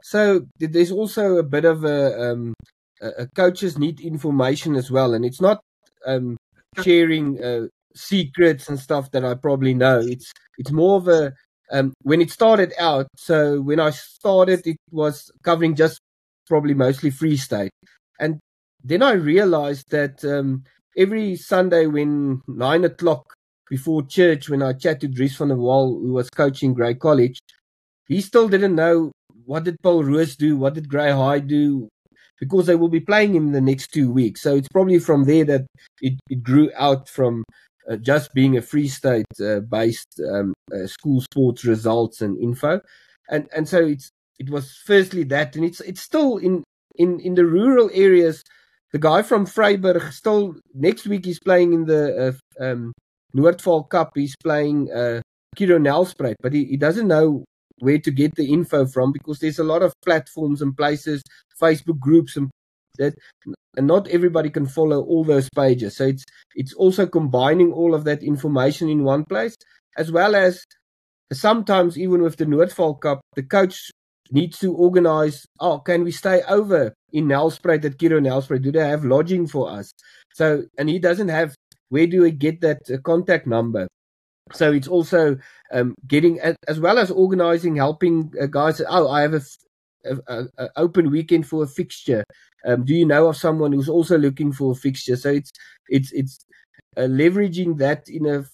So 0.03 0.47
there's 0.59 0.93
also 0.93 1.37
a 1.37 1.43
bit 1.43 1.65
of 1.65 1.85
a, 1.85 2.31
um, 2.31 2.55
a 3.01 3.27
coaches 3.35 3.77
need 3.77 4.01
information 4.01 4.77
as 4.77 4.89
well, 4.89 5.15
and 5.15 5.25
it's 5.25 5.41
not 5.41 5.63
um, 6.07 6.37
sharing 6.83 7.43
uh, 7.43 7.67
secrets 7.95 8.69
and 8.69 8.79
stuff 8.79 9.11
that 9.13 9.25
I 9.25 9.35
probably 9.35 9.75
know. 9.75 10.01
It's 10.01 10.33
it's 10.59 10.73
more 10.73 10.97
of 10.97 11.09
a 11.09 11.33
um, 11.73 11.93
when 12.03 12.21
it 12.21 12.31
started 12.31 12.73
out, 12.79 13.07
so 13.17 13.61
when 13.61 13.79
I 13.79 13.91
started, 13.91 14.67
it 14.67 14.77
was 14.91 15.31
covering 15.45 15.77
just 15.77 16.01
probably 16.49 16.75
mostly 16.75 17.11
Free 17.11 17.37
State. 17.37 17.71
And 18.19 18.41
then 18.83 19.03
I 19.03 19.13
realized 19.13 19.91
that 19.91 20.25
um, 20.25 20.65
every 20.97 21.37
Sunday 21.37 21.87
when 21.87 22.43
nine 22.49 22.85
o'clock 22.85 23.35
before 23.69 24.03
church, 24.03 24.51
when 24.51 24.63
I 24.63 24.73
chatted 24.73 25.15
Dries 25.15 25.37
van 25.37 25.49
der 25.49 25.55
Wal, 25.57 26.01
who 26.01 26.13
was 26.13 26.29
coaching 26.29 26.75
Grey 26.75 26.95
College, 26.95 27.39
he 28.09 28.21
still 28.21 28.49
didn't 28.49 28.75
know 28.75 29.13
what 29.45 29.65
did 29.65 29.77
Paul 29.83 30.05
Roos 30.05 30.37
do, 30.37 30.57
what 30.57 30.75
did 30.75 30.89
Grey 30.89 31.13
High 31.13 31.39
do, 31.39 31.89
because 32.41 32.67
they 32.67 32.75
will 32.75 32.89
be 32.89 33.01
playing 33.01 33.35
him 33.35 33.53
the 33.53 33.61
next 33.61 33.93
two 33.93 34.11
weeks. 34.11 34.43
So 34.43 34.57
it's 34.57 34.69
probably 34.69 34.99
from 34.99 35.25
there 35.25 35.45
that 35.45 35.67
it, 36.01 36.15
it 36.29 36.43
grew 36.43 36.71
out 36.77 37.09
from 37.09 37.45
uh, 37.89 37.97
just 37.97 38.33
being 38.35 38.57
a 38.57 38.63
Free 38.63 38.89
State 38.89 39.27
uh, 39.43 39.61
based 39.61 40.21
um, 40.33 40.55
uh, 40.75 40.87
school 40.87 41.21
sports 41.21 41.65
results 41.65 42.21
and 42.21 42.37
info, 42.39 42.81
and 43.29 43.49
and 43.55 43.69
so 43.69 43.85
it's 43.85 44.11
it 44.39 44.51
was 44.51 44.77
firstly 44.85 45.25
that, 45.25 45.57
and 45.57 45.65
it's 45.65 45.81
it's 45.81 46.01
still 46.01 46.39
in 46.39 46.65
in 46.97 47.21
in 47.21 47.35
the 47.35 47.47
rural 47.47 47.91
areas. 47.93 48.43
The 48.93 48.99
guy 48.99 49.23
from 49.23 49.47
Vryburg 49.47 50.13
still 50.13 50.57
next 50.75 51.07
week 51.07 51.25
he's 51.25 51.39
playing 51.39 51.73
in 51.73 51.85
the 51.85 52.35
uh, 52.61 52.65
um, 52.65 52.93
Noordvaal 53.37 53.89
Cup. 53.89 54.13
He's 54.17 54.35
playing 54.43 54.91
uh, 54.91 55.21
Kiro 55.57 55.79
Nelspruit, 55.79 56.35
but 56.43 56.53
he, 56.53 56.65
he 56.65 56.77
doesn't 56.77 57.07
know 57.07 57.45
where 57.79 57.99
to 57.99 58.11
get 58.11 58.35
the 58.35 58.53
info 58.53 58.87
from 58.87 59.13
because 59.13 59.39
there's 59.39 59.59
a 59.59 59.65
lot 59.65 59.83
of 59.83 59.95
platforms 60.05 60.61
and 60.61 60.77
places, 60.77 61.23
Facebook 61.61 61.99
groups 61.99 62.37
and 62.37 62.51
that 63.01 63.15
and 63.77 63.87
not 63.87 64.09
everybody 64.09 64.51
can 64.51 64.67
follow 64.67 65.03
all 65.03 65.25
those 65.25 65.49
pages. 65.55 65.97
So 65.97 66.07
it's 66.07 66.25
it's 66.55 66.75
also 66.75 67.07
combining 67.07 67.73
all 67.73 67.95
of 67.95 68.05
that 68.05 68.23
information 68.23 68.89
in 68.89 69.05
one 69.05 69.25
place, 69.25 69.57
as 69.97 70.11
well 70.13 70.35
as 70.35 70.65
sometimes 71.33 71.99
even 71.99 72.23
with 72.23 72.37
the 72.37 72.47
Noordvaal 72.47 73.01
Cup, 73.01 73.21
the 73.37 73.43
coach 73.43 73.91
needs 74.33 74.59
to 74.59 74.75
organize. 74.75 75.45
Oh, 75.61 75.79
can 75.79 76.05
we 76.05 76.13
stay 76.13 76.43
over 76.49 76.95
in 77.13 77.27
Nelspruit 77.27 77.85
at 77.85 77.99
Kiro 77.99 78.21
Nelspruit? 78.21 78.63
Do 78.63 78.73
they 78.73 78.89
have 78.89 79.05
lodging 79.05 79.47
for 79.47 79.71
us? 79.71 79.93
So 80.35 80.65
and 80.79 80.89
he 80.89 80.99
doesn't 80.99 81.29
have. 81.29 81.55
Where 81.89 82.07
do 82.07 82.23
we 82.23 82.31
get 82.31 82.61
that 82.61 82.79
uh, 82.89 82.99
contact 83.05 83.49
number? 83.49 83.89
So 84.53 84.73
it's 84.73 84.89
also 84.89 85.37
um, 85.73 85.95
getting 86.07 86.39
as 86.69 86.79
well 86.81 86.99
as 86.99 87.11
organizing, 87.11 87.77
helping 87.77 88.33
uh, 88.41 88.47
guys. 88.47 88.81
Oh, 88.89 89.09
I 89.09 89.23
have 89.23 89.35
a, 89.35 89.41
a, 90.05 90.45
a, 90.59 90.69
open 90.77 91.11
weekend 91.11 91.47
for 91.47 91.65
a 91.65 91.67
fixture. 91.67 92.25
Um, 92.65 92.85
do 92.85 92.95
you 92.95 93.07
know 93.07 93.29
of 93.29 93.37
someone 93.37 93.73
who's 93.73 93.89
also 93.89 94.19
looking 94.19 94.53
for 94.53 94.73
a 94.73 94.75
fixture? 94.75 95.17
So 95.17 95.31
it's 95.31 95.51
it's 95.89 96.13
it's 96.13 96.39
uh, 96.97 97.03
leveraging 97.03 97.79
that 97.79 98.09
in 98.09 98.27
a 98.27 98.45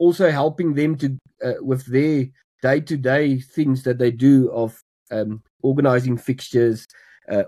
also 0.00 0.30
helping 0.30 0.74
them 0.74 0.96
to 0.96 1.16
uh, 1.44 1.54
with 1.60 1.86
their 1.86 2.26
day 2.62 2.80
to 2.80 2.96
day 2.96 3.38
things 3.38 3.82
that 3.82 3.98
they 3.98 4.10
do 4.10 4.50
of 4.52 4.80
um, 5.10 5.42
organizing 5.62 6.16
fixtures, 6.16 6.86
uh, 7.30 7.44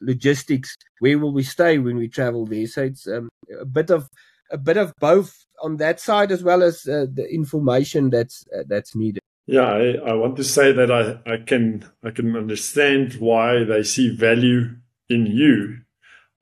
logistics. 0.00 0.74
Where 0.98 1.18
will 1.18 1.32
we 1.32 1.42
stay 1.42 1.78
when 1.78 1.96
we 1.96 2.08
travel 2.08 2.46
there? 2.46 2.66
So 2.66 2.82
it's 2.82 3.06
um, 3.06 3.28
a 3.60 3.64
bit 3.64 3.90
of 3.90 4.08
a 4.50 4.58
bit 4.58 4.76
of 4.76 4.92
both 5.00 5.32
on 5.62 5.76
that 5.76 6.00
side 6.00 6.32
as 6.32 6.42
well 6.42 6.62
as 6.62 6.86
uh, 6.86 7.06
the 7.12 7.26
information 7.32 8.10
that's 8.10 8.44
uh, 8.56 8.64
that's 8.66 8.94
needed. 8.94 9.19
Yeah, 9.50 9.62
I, 9.62 10.10
I, 10.10 10.12
want 10.12 10.36
to 10.36 10.44
say 10.44 10.70
that 10.70 10.92
I, 10.92 11.18
I 11.28 11.38
can 11.38 11.84
I 12.04 12.10
can 12.10 12.36
understand 12.36 13.14
why 13.14 13.64
they 13.64 13.82
see 13.82 14.14
value 14.14 14.76
in 15.08 15.26
you. 15.26 15.78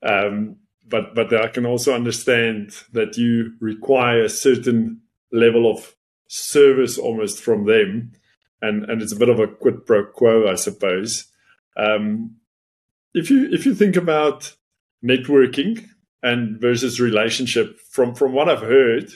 Um, 0.02 0.56
but 0.86 1.14
but 1.14 1.32
I 1.32 1.48
can 1.48 1.64
also 1.64 1.94
understand 1.94 2.76
that 2.92 3.16
you 3.16 3.54
require 3.60 4.24
a 4.24 4.28
certain 4.28 5.00
level 5.32 5.70
of 5.70 5.94
service 6.26 6.98
almost 6.98 7.40
from 7.40 7.64
them, 7.64 8.12
and 8.60 8.84
and 8.90 9.00
it's 9.00 9.14
a 9.14 9.18
bit 9.18 9.30
of 9.30 9.40
a 9.40 9.48
quid 9.48 9.86
pro 9.86 10.04
quo, 10.04 10.46
I 10.46 10.56
suppose. 10.56 11.32
Um, 11.78 12.36
if 13.14 13.30
you 13.30 13.48
if 13.50 13.64
you 13.64 13.74
think 13.74 13.96
about 13.96 14.54
networking 15.02 15.88
and 16.22 16.60
versus 16.60 17.00
relationship, 17.00 17.78
from 17.90 18.14
from 18.14 18.34
what 18.34 18.50
I've 18.50 18.60
heard, 18.60 19.12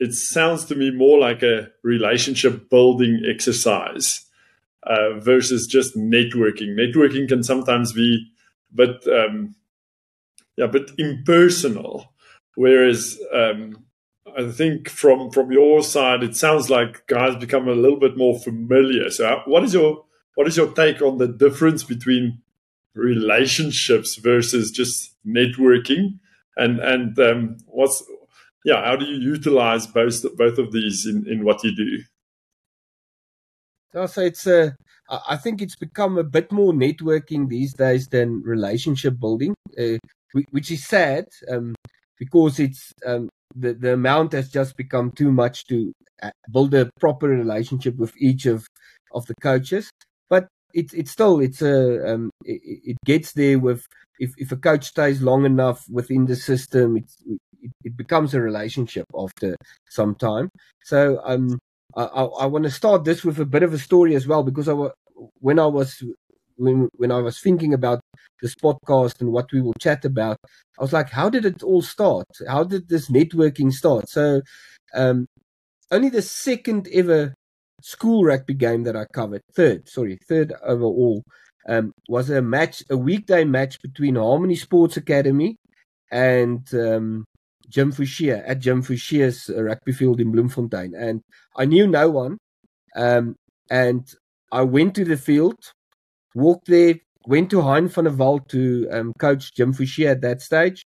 it 0.00 0.12
sounds 0.12 0.64
to 0.66 0.74
me 0.74 0.90
more 0.90 1.18
like 1.18 1.42
a 1.42 1.68
relationship 1.82 2.70
building 2.70 3.22
exercise 3.28 4.24
uh, 4.84 5.18
versus 5.18 5.66
just 5.66 5.96
networking. 5.96 6.76
Networking 6.76 7.28
can 7.28 7.42
sometimes 7.42 7.92
be, 7.92 8.30
but 8.72 9.06
um, 9.08 9.54
yeah, 10.56 10.66
but 10.66 10.90
impersonal. 10.98 12.12
Whereas 12.54 13.18
um, 13.32 13.84
I 14.36 14.50
think 14.50 14.88
from 14.88 15.30
from 15.30 15.52
your 15.52 15.82
side, 15.82 16.22
it 16.22 16.36
sounds 16.36 16.70
like 16.70 17.06
guys 17.06 17.36
become 17.36 17.68
a 17.68 17.74
little 17.74 17.98
bit 17.98 18.16
more 18.16 18.38
familiar. 18.38 19.10
So, 19.10 19.42
what 19.46 19.64
is 19.64 19.74
your 19.74 20.04
what 20.34 20.46
is 20.46 20.56
your 20.56 20.72
take 20.72 21.02
on 21.02 21.18
the 21.18 21.28
difference 21.28 21.82
between 21.82 22.42
relationships 22.94 24.16
versus 24.16 24.70
just 24.70 25.14
networking, 25.26 26.18
and 26.56 26.78
and 26.80 27.18
um, 27.18 27.56
what's 27.66 28.02
yeah, 28.64 28.84
how 28.84 28.96
do 28.96 29.04
you 29.04 29.16
utilize 29.16 29.86
both 29.86 30.24
both 30.36 30.58
of 30.58 30.72
these 30.72 31.06
in, 31.06 31.26
in 31.28 31.44
what 31.44 31.62
you 31.64 31.74
do? 31.74 32.02
So, 34.06 34.20
it's 34.20 34.46
a, 34.46 34.76
I 35.08 35.36
think 35.36 35.62
it's 35.62 35.76
become 35.76 36.18
a 36.18 36.24
bit 36.24 36.52
more 36.52 36.72
networking 36.72 37.48
these 37.48 37.72
days 37.72 38.08
than 38.08 38.42
relationship 38.42 39.18
building, 39.18 39.54
uh, 39.78 39.96
which 40.50 40.70
is 40.70 40.86
sad 40.86 41.26
um, 41.50 41.74
because 42.18 42.60
it's 42.60 42.92
um, 43.06 43.28
the 43.54 43.72
the 43.74 43.94
amount 43.94 44.32
has 44.32 44.50
just 44.50 44.76
become 44.76 45.10
too 45.12 45.32
much 45.32 45.66
to 45.66 45.92
uh, 46.22 46.30
build 46.52 46.74
a 46.74 46.90
proper 47.00 47.28
relationship 47.28 47.96
with 47.96 48.12
each 48.18 48.46
of 48.46 48.66
of 49.12 49.24
the 49.26 49.34
coaches. 49.40 49.90
But 50.28 50.48
it's 50.74 50.92
it's 50.92 51.10
still 51.10 51.40
it's 51.40 51.62
a 51.62 52.14
um, 52.14 52.30
it, 52.44 52.60
it, 52.64 52.96
gets 53.06 53.32
there 53.32 53.58
with 53.58 53.86
if 54.18 54.32
if 54.36 54.52
a 54.52 54.56
coach 54.56 54.86
stays 54.86 55.22
long 55.22 55.46
enough 55.46 55.84
within 55.90 56.26
the 56.26 56.36
system, 56.36 56.96
it's 56.96 57.16
it, 57.84 57.96
becomes 57.96 58.34
a 58.34 58.40
relationship 58.40 59.06
after 59.16 59.56
some 59.88 60.14
time. 60.14 60.50
So 60.84 61.20
um, 61.24 61.58
I, 61.96 62.04
I, 62.04 62.24
I 62.24 62.46
want 62.46 62.64
to 62.64 62.70
start 62.70 63.04
this 63.04 63.24
with 63.24 63.38
a 63.38 63.46
bit 63.46 63.62
of 63.62 63.72
a 63.72 63.78
story 63.78 64.14
as 64.14 64.26
well 64.26 64.42
because 64.42 64.68
I 64.68 64.74
when 65.40 65.58
I 65.58 65.66
was 65.66 66.02
when 66.56 66.88
when 66.96 67.10
I 67.10 67.18
was 67.18 67.40
thinking 67.40 67.74
about 67.74 68.00
this 68.42 68.54
podcast 68.54 69.20
and 69.20 69.32
what 69.32 69.50
we 69.52 69.60
will 69.60 69.74
chat 69.80 70.04
about, 70.04 70.36
I 70.78 70.82
was 70.82 70.92
like, 70.92 71.10
how 71.10 71.28
did 71.28 71.44
it 71.44 71.62
all 71.62 71.82
start? 71.82 72.26
How 72.46 72.64
did 72.64 72.88
this 72.88 73.10
networking 73.10 73.72
start? 73.72 74.08
So, 74.08 74.42
um, 74.94 75.26
only 75.90 76.08
the 76.08 76.22
second 76.22 76.88
ever 76.92 77.34
school 77.82 78.24
rugby 78.24 78.54
game 78.54 78.84
that 78.84 78.96
I 78.96 79.06
covered, 79.12 79.42
third, 79.54 79.88
sorry, 79.88 80.18
third 80.28 80.52
overall, 80.62 81.22
um, 81.68 81.92
was 82.08 82.30
a 82.30 82.42
match, 82.42 82.82
a 82.90 82.96
weekday 82.96 83.44
match 83.44 83.80
between 83.82 84.16
Harmony 84.16 84.56
Sports 84.56 84.96
Academy 84.96 85.56
and 86.10 86.66
um, 86.74 87.24
Jim 87.68 87.92
Fouché 87.92 88.42
at 88.46 88.60
Jim 88.60 88.82
Fouché's 88.82 89.50
rugby 89.54 89.92
field 89.92 90.20
in 90.20 90.32
Bloemfontein. 90.32 90.94
And 90.94 91.22
I 91.56 91.64
knew 91.64 91.86
no 91.86 92.10
one. 92.10 92.38
Um, 92.96 93.36
and 93.70 94.10
I 94.50 94.62
went 94.62 94.94
to 94.94 95.04
the 95.04 95.16
field, 95.16 95.58
walked 96.34 96.68
there, 96.68 96.94
went 97.26 97.50
to 97.50 97.60
Hein 97.60 97.88
van 97.88 98.04
der 98.04 98.10
Walt 98.10 98.48
to 98.48 98.88
um, 98.90 99.12
coach 99.18 99.54
Jim 99.54 99.74
Fouchier 99.74 100.12
at 100.12 100.22
that 100.22 100.40
stage. 100.40 100.82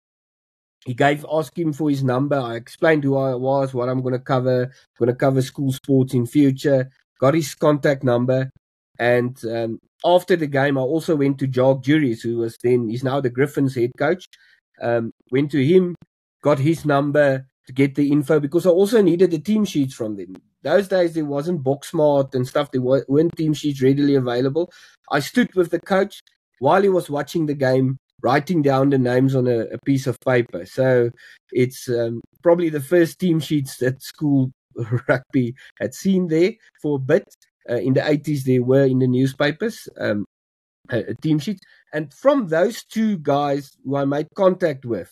He 0.87 0.95
gave, 0.95 1.27
asked 1.31 1.59
him 1.59 1.75
for 1.75 1.91
his 1.91 2.03
number. 2.03 2.39
I 2.39 2.55
explained 2.55 3.05
who 3.05 3.17
I 3.17 3.35
was, 3.35 3.75
what 3.75 3.91
I'm 3.91 4.01
going 4.01 4.15
to 4.15 4.19
cover, 4.19 4.73
going 4.99 5.11
to 5.11 5.15
cover 5.15 5.43
school 5.43 5.73
sports 5.73 6.15
in 6.15 6.25
future, 6.25 6.91
got 7.21 7.35
his 7.35 7.55
contact 7.55 8.03
number. 8.03 8.51
And 8.99 9.39
um, 9.45 9.79
after 10.05 10.37
the 10.37 10.47
game, 10.47 10.79
I 10.79 10.81
also 10.81 11.17
went 11.17 11.39
to 11.41 11.47
Jacques 11.47 11.83
Juries, 11.83 12.23
who 12.23 12.39
was 12.39 12.57
then, 12.63 12.89
he's 12.89 13.05
now 13.05 13.21
the 13.21 13.29
Griffons 13.29 13.75
head 13.75 13.91
coach. 13.99 14.27
Um, 14.81 15.13
went 15.31 15.51
to 15.51 15.63
him, 15.63 15.95
got 16.43 16.59
his 16.59 16.85
number 16.85 17.47
to 17.67 17.73
get 17.73 17.95
the 17.95 18.11
info 18.11 18.41
because 18.41 18.67
I 18.67 18.71
also 18.71 19.03
needed 19.03 19.31
the 19.31 19.39
team 19.39 19.65
sheets 19.65 19.95
from 19.95 20.17
them. 20.17 20.37
Those 20.63 20.89
days 20.89 21.15
there 21.15 21.25
wasn't 21.25 21.63
Boxmart 21.63 22.35
and 22.35 22.47
stuff. 22.47 22.71
There 22.71 22.83
weren't 22.83 23.37
team 23.37 23.55
sheets 23.55 23.83
readily 23.83 24.15
available. 24.15 24.71
I 25.11 25.21
stood 25.21 25.55
with 25.55 25.71
the 25.71 25.81
coach 25.81 26.21
while 26.59 26.83
he 26.83 26.89
was 26.89 27.09
watching 27.09 27.47
the 27.47 27.55
game, 27.55 27.99
writing 28.23 28.63
down 28.63 28.91
the 28.91 28.99
names 28.99 29.35
on 29.35 29.47
a, 29.47 29.61
a 29.61 29.79
piece 29.85 30.07
of 30.07 30.19
paper. 30.21 30.67
So 30.67 31.11
it's 31.53 31.89
um, 31.89 32.21
probably 32.43 32.69
the 32.69 32.81
first 32.81 33.19
team 33.19 33.41
sheets 33.41 33.79
that 33.79 34.03
school 34.03 34.53
rugby 35.09 35.55
had 35.79 35.95
seen 35.95 36.29
there 36.29 36.53
for 36.83 36.97
a 36.97 37.01
bit. 37.01 37.25
Uh, 37.69 37.77
in 37.77 37.95
the 37.95 38.01
80s, 38.01 38.45
there 38.45 38.63
were 38.63 38.85
in 38.85 38.99
the 38.99 39.07
newspapers 39.07 39.89
um, 39.99 40.25
team 41.23 41.39
sheets. 41.39 41.61
And 41.93 42.13
from 42.13 42.49
those 42.49 42.85
two 42.85 43.19
guys 43.19 43.71
who 43.85 43.97
I 43.97 44.05
made 44.05 44.29
contact 44.35 44.85
with, 44.85 45.11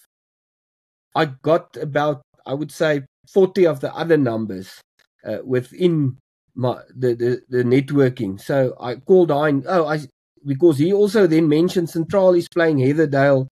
I 1.14 1.26
got 1.26 1.76
about, 1.76 2.22
I 2.46 2.54
would 2.54 2.72
say, 2.72 3.02
40 3.32 3.66
of 3.66 3.80
the 3.80 3.94
other 3.94 4.16
numbers 4.16 4.80
uh, 5.24 5.38
within 5.44 6.16
my 6.54 6.80
the, 6.94 7.14
the, 7.14 7.42
the 7.48 7.62
networking. 7.62 8.40
So 8.40 8.74
I 8.80 8.96
called 8.96 9.30
Hein. 9.30 9.64
Oh, 9.66 9.86
I 9.86 10.00
because 10.46 10.78
he 10.78 10.92
also 10.92 11.26
then 11.26 11.48
mentioned 11.48 11.90
Central 11.90 12.34
is 12.34 12.48
playing 12.48 12.78
Heatherdale 12.78 13.46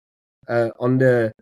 uh, 0.48 0.70
on 0.78 0.98
the 0.98 1.32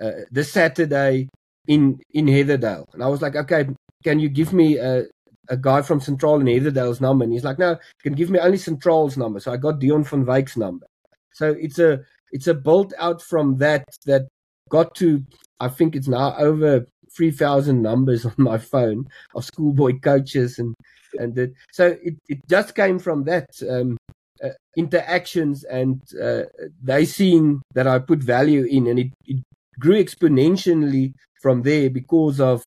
uh, 0.00 0.10
this 0.30 0.52
Saturday 0.52 1.28
in 1.66 1.98
in 2.12 2.26
Heatherdale, 2.26 2.84
and 2.92 3.02
I 3.02 3.08
was 3.08 3.22
like, 3.22 3.36
okay, 3.36 3.68
can 4.04 4.18
you 4.18 4.28
give 4.28 4.52
me 4.52 4.78
a 4.78 5.04
a 5.48 5.56
guy 5.56 5.80
from 5.82 6.00
Central 6.00 6.36
and 6.36 6.48
Heatherdale's 6.48 7.00
number? 7.00 7.24
And 7.24 7.32
he's 7.32 7.44
like, 7.44 7.58
no, 7.58 7.78
can 8.02 8.14
give 8.14 8.30
me 8.30 8.38
only 8.38 8.58
Central's 8.58 9.16
number. 9.16 9.40
So 9.40 9.52
I 9.52 9.56
got 9.56 9.78
Dion 9.78 10.04
van 10.04 10.24
Wyk's 10.26 10.56
number. 10.56 10.86
So 11.32 11.54
it's 11.58 11.78
a 11.78 12.00
it's 12.32 12.46
a 12.46 12.54
built 12.54 12.92
out 12.98 13.22
from 13.22 13.58
that 13.58 13.84
that 14.06 14.26
got 14.68 14.94
to 14.96 15.24
I 15.60 15.68
think 15.68 15.96
it's 15.96 16.08
now 16.08 16.36
over 16.36 16.86
3,000 17.16 17.80
numbers 17.80 18.26
on 18.26 18.34
my 18.36 18.58
phone 18.58 19.08
of 19.34 19.44
schoolboy 19.44 19.98
coaches 20.00 20.58
and, 20.58 20.74
and. 21.18 21.54
So 21.72 21.96
it, 22.02 22.14
it 22.28 22.38
just 22.48 22.74
came 22.74 22.98
from 22.98 23.24
that, 23.24 23.48
um, 23.68 23.96
uh, 24.42 24.50
interactions 24.76 25.64
and, 25.64 26.02
uh, 26.20 26.42
they 26.82 27.06
seeing 27.06 27.62
that 27.74 27.86
I 27.86 27.98
put 27.98 28.18
value 28.18 28.64
in 28.64 28.86
and 28.86 28.98
it, 28.98 29.12
it 29.24 29.42
grew 29.78 30.02
exponentially 30.02 31.14
from 31.40 31.62
there 31.62 31.88
because 31.90 32.40
of, 32.40 32.62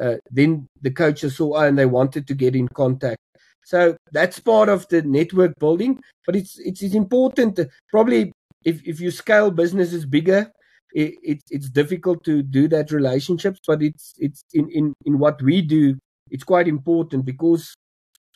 uh, 0.00 0.16
then 0.30 0.66
the 0.80 0.90
coaches 0.90 1.36
saw 1.36 1.56
oh, 1.56 1.60
and 1.60 1.78
they 1.78 1.86
wanted 1.86 2.26
to 2.26 2.34
get 2.34 2.56
in 2.56 2.68
contact. 2.68 3.18
So 3.64 3.96
that's 4.10 4.40
part 4.40 4.68
of 4.68 4.88
the 4.88 5.02
network 5.02 5.52
building, 5.60 6.02
but 6.26 6.34
it's, 6.34 6.58
it's, 6.58 6.82
it's 6.82 6.94
important 6.94 7.60
probably 7.90 8.32
if, 8.64 8.86
if 8.86 9.00
you 9.00 9.10
scale 9.10 9.50
businesses 9.50 10.04
bigger, 10.04 10.50
it, 10.94 11.14
it, 11.22 11.42
it's 11.50 11.70
difficult 11.70 12.24
to 12.24 12.42
do 12.42 12.68
that 12.68 12.90
relationships, 12.90 13.60
but 13.66 13.82
it's 13.82 14.14
it's 14.18 14.44
in, 14.52 14.68
in, 14.70 14.94
in 15.04 15.18
what 15.18 15.40
we 15.42 15.62
do, 15.62 15.98
it's 16.30 16.44
quite 16.44 16.68
important 16.68 17.24
because 17.24 17.74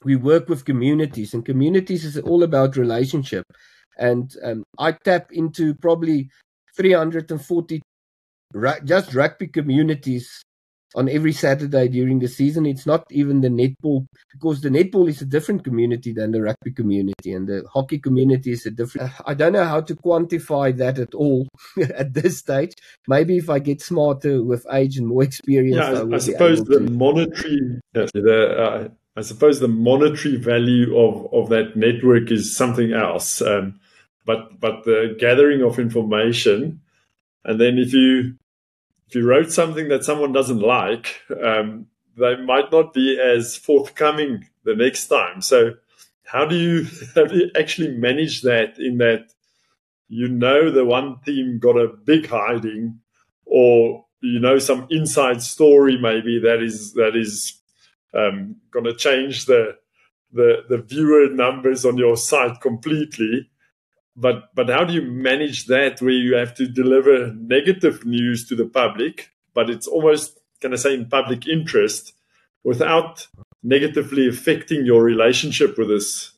we 0.05 0.17
work 0.17 0.49
with 0.49 0.65
communities 0.65 1.35
and 1.35 1.45
communities 1.45 2.05
is 2.05 2.19
all 2.19 2.43
about 2.43 2.77
relationship. 2.77 3.45
And 3.99 4.31
um, 4.43 4.63
I 4.79 4.93
tap 4.93 5.29
into 5.33 5.75
probably 5.75 6.29
340 6.77 7.81
just 8.85 9.15
rugby 9.15 9.49
communities 9.49 10.43
on 10.95 11.09
every 11.09 11.33
Saturday 11.33 11.89
during 11.89 12.21
the 12.21 12.29
season. 12.29 12.67
It's 12.67 12.87
not 12.87 13.05
even 13.11 13.41
the 13.41 13.49
netball 13.49 14.07
because 14.33 14.61
the 14.61 14.69
netball 14.69 15.09
is 15.09 15.21
a 15.21 15.27
different 15.27 15.65
community 15.65 16.13
than 16.13 16.33
the 16.33 16.43
rugby 16.43 16.73
community, 16.73 17.33
and 17.33 17.49
the 17.49 17.65
hockey 17.73 17.99
community 17.99 18.53
is 18.53 18.67
a 18.67 18.71
different. 18.71 19.13
I 19.27 19.35
don't 19.35 19.53
know 19.53 19.65
how 19.65 19.81
to 19.81 19.95
quantify 19.95 20.77
that 20.77 20.99
at 20.99 21.15
all 21.15 21.49
at 21.81 22.15
this 22.15 22.39
stage. 22.39 22.75
Maybe 23.09 23.37
if 23.37 23.51
I 23.51 23.59
get 23.59 23.83
smarter 23.83 24.43
with 24.43 24.67
age 24.73 24.99
and 24.99 25.07
more 25.07 25.23
experience, 25.23 25.77
yeah, 25.77 26.03
I, 26.03 26.15
I 26.15 26.19
suppose 26.19 26.65
the 26.65 26.79
to... 26.79 26.91
monetary, 26.91 27.81
yes, 27.95 28.11
the, 28.13 28.57
uh, 28.59 28.89
I 29.17 29.23
suppose 29.23 29.61
the 29.61 29.69
monetary 29.69 30.37
value 30.37 30.97
of 30.97 31.33
of 31.33 31.49
that 31.49 31.77
network 31.77 32.31
is 32.31 32.57
something 32.57 32.93
else. 32.93 33.43
Um, 33.43 33.81
but 34.25 34.61
but 34.61 34.85
the 34.85 35.17
gathering 35.19 35.63
of 35.63 35.79
information, 35.79 36.81
and 37.45 37.61
then 37.61 37.79
if 37.79 37.93
you 37.93 38.35
if 39.09 39.15
you 39.15 39.27
wrote 39.27 39.53
something 39.53 39.89
that 39.89 40.05
someone 40.05 40.33
doesn't 40.33 40.61
like, 40.61 41.21
um, 41.43 41.87
they 42.17 42.37
might 42.37 42.73
not 42.73 42.93
be 42.93 43.21
as 43.21 43.57
forthcoming 43.57 44.49
the 44.65 44.75
next 44.75 45.07
time. 45.07 45.41
So 45.41 45.75
how 46.25 46.45
do 46.45 46.57
you 46.57 46.87
how 47.15 47.25
do 47.25 47.37
you 47.37 47.51
actually 47.59 47.97
manage 47.97 48.43
that 48.43 48.79
in 48.79 48.99
that 48.99 49.33
you 50.09 50.29
know 50.29 50.71
the 50.71 50.85
one 50.85 51.17
team 51.25 51.59
got 51.59 51.77
a 51.77 51.89
big 52.05 52.27
hiding 52.29 53.01
or 53.45 54.05
you 54.21 54.41
know 54.41 54.59
some 54.59 54.87
inside 54.91 55.43
story 55.43 55.99
maybe 55.99 56.39
that 56.41 56.63
is 56.63 56.93
that 56.95 57.17
is 57.17 57.61
um, 58.15 58.57
going 58.71 58.85
to 58.85 58.95
change 58.95 59.47
the 59.47 59.77
the 60.33 60.65
the 60.69 60.79
viewer 60.79 61.29
numbers 61.31 61.85
on 61.85 61.97
your 61.97 62.17
site 62.17 62.61
completely 62.61 63.49
but 64.17 64.55
but 64.55 64.69
how 64.69 64.85
do 64.85 64.93
you 64.95 65.03
manage 65.03 65.67
that 65.67 66.01
where 66.01 66.11
you 66.11 66.35
have 66.35 66.55
to 66.55 66.67
deliver 66.67 67.33
negative 67.35 68.05
news 68.05 68.49
to 68.49 68.57
the 68.57 68.67
public 68.67 69.31
but 69.55 69.69
it's 69.71 69.87
almost 69.87 70.39
can 70.61 70.73
i 70.73 70.77
say 70.77 70.95
in 70.95 71.07
public 71.07 71.47
interest 71.47 72.13
without 72.65 73.27
negatively 73.63 74.29
affecting 74.29 74.87
your 74.87 75.03
relationship 75.03 75.77
with 75.77 75.89
this 75.89 76.33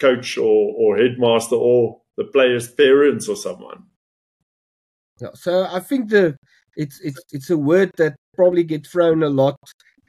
coach 0.00 0.38
or, 0.38 0.74
or 0.76 0.96
headmaster 0.96 1.56
or 1.56 2.00
the 2.16 2.24
player's 2.24 2.68
parents 2.68 3.28
or 3.28 3.36
someone. 3.36 3.84
So 5.34 5.66
I 5.70 5.80
think 5.80 6.10
the 6.10 6.36
it's 6.76 6.98
it's 7.00 7.20
it's 7.30 7.50
a 7.50 7.58
word 7.58 7.90
that 7.98 8.16
probably 8.34 8.64
gets 8.64 8.88
thrown 8.88 9.22
a 9.22 9.28
lot 9.28 9.56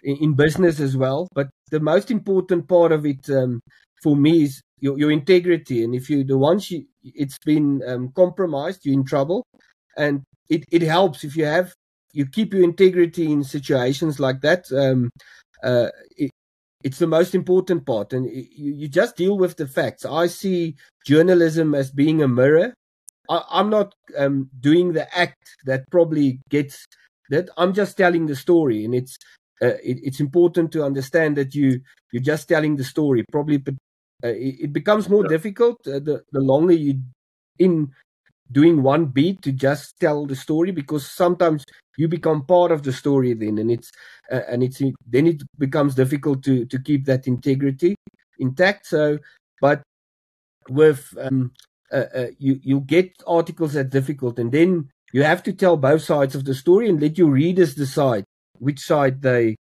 in, 0.03 0.17
in 0.17 0.33
business 0.33 0.79
as 0.79 0.95
well. 0.95 1.27
But 1.33 1.49
the 1.69 1.81
most 1.81 2.09
important 2.09 2.67
part 2.67 2.91
of 2.91 3.05
it 3.05 3.29
um, 3.29 3.59
for 4.01 4.15
me 4.15 4.43
is 4.43 4.61
your, 4.79 4.97
your 4.97 5.11
integrity. 5.11 5.83
And 5.83 5.93
if 5.95 6.09
you 6.09 6.23
the 6.23 6.37
once 6.37 6.71
you, 6.71 6.85
it's 7.03 7.37
been 7.45 7.81
um, 7.87 8.11
compromised, 8.15 8.85
you're 8.85 8.93
in 8.93 9.05
trouble. 9.05 9.43
And 9.97 10.23
it, 10.49 10.65
it 10.71 10.81
helps 10.81 11.23
if 11.23 11.35
you 11.35 11.45
have 11.45 11.73
you 12.13 12.25
keep 12.25 12.53
your 12.53 12.63
integrity 12.63 13.31
in 13.31 13.43
situations 13.43 14.19
like 14.19 14.41
that. 14.41 14.71
Um, 14.71 15.09
uh, 15.63 15.89
it, 16.17 16.31
it's 16.83 16.99
the 16.99 17.07
most 17.07 17.35
important 17.35 17.85
part, 17.85 18.11
and 18.13 18.25
you, 18.25 18.73
you 18.73 18.87
just 18.87 19.15
deal 19.15 19.37
with 19.37 19.57
the 19.57 19.67
facts. 19.67 20.03
I 20.03 20.27
see 20.27 20.75
journalism 21.05 21.75
as 21.75 21.91
being 21.91 22.23
a 22.23 22.27
mirror. 22.27 22.73
I, 23.29 23.59
am 23.59 23.69
not 23.69 23.93
um, 24.17 24.49
doing 24.59 24.93
the 24.93 25.15
act 25.17 25.37
that 25.65 25.83
probably 25.91 26.39
gets 26.49 26.85
that. 27.29 27.49
I'm 27.55 27.73
just 27.73 27.97
telling 27.97 28.25
the 28.25 28.35
story, 28.35 28.83
and 28.83 28.95
it's 28.95 29.15
uh, 29.61 29.77
it, 29.83 29.99
it's 30.03 30.19
important 30.19 30.71
to 30.71 30.83
understand 30.83 31.37
that 31.37 31.53
you 31.53 31.81
you're 32.11 32.23
just 32.23 32.49
telling 32.49 32.77
the 32.77 32.83
story. 32.83 33.23
Probably, 33.31 33.63
it, 34.27 34.55
it, 34.65 34.73
becomes 34.73 35.09
more 35.09 35.23
yeah. 35.23 35.29
difficult 35.29 35.77
uh, 35.87 35.99
the 35.99 36.23
the 36.31 36.39
longer 36.39 36.73
you 36.73 37.01
in 37.59 37.91
doing 38.51 38.83
one 38.83 39.05
beat 39.05 39.41
to 39.41 39.51
just 39.51 39.99
tell 39.99 40.25
the 40.25 40.35
story 40.35 40.71
because 40.71 41.09
sometimes 41.09 41.63
you 41.97 42.07
become 42.07 42.45
part 42.45 42.71
of 42.71 42.83
the 42.83 42.91
story 42.91 43.33
then 43.33 43.57
and 43.57 43.71
it's 43.71 43.91
uh, 44.31 44.41
and 44.49 44.63
it's 44.63 44.81
then 45.07 45.27
it 45.27 45.41
becomes 45.57 45.95
difficult 45.95 46.43
to 46.43 46.65
to 46.65 46.79
keep 46.79 47.05
that 47.05 47.27
integrity 47.27 47.95
intact 48.39 48.85
so 48.85 49.17
but 49.61 49.81
with 50.69 51.13
um 51.19 51.51
uh, 51.91 52.05
uh, 52.15 52.27
you 52.39 52.59
you 52.63 52.79
get 52.81 53.11
articles 53.27 53.73
that 53.73 53.89
difficult 53.89 54.39
and 54.39 54.51
then 54.51 54.89
you 55.13 55.23
have 55.23 55.43
to 55.43 55.53
tell 55.53 55.75
both 55.77 56.01
sides 56.01 56.35
of 56.35 56.45
the 56.45 56.55
story 56.55 56.89
and 56.89 57.01
let 57.01 57.17
your 57.17 57.29
readers 57.29 57.75
decide 57.75 58.23
which 58.59 58.79
side 58.79 59.21
they 59.21 59.55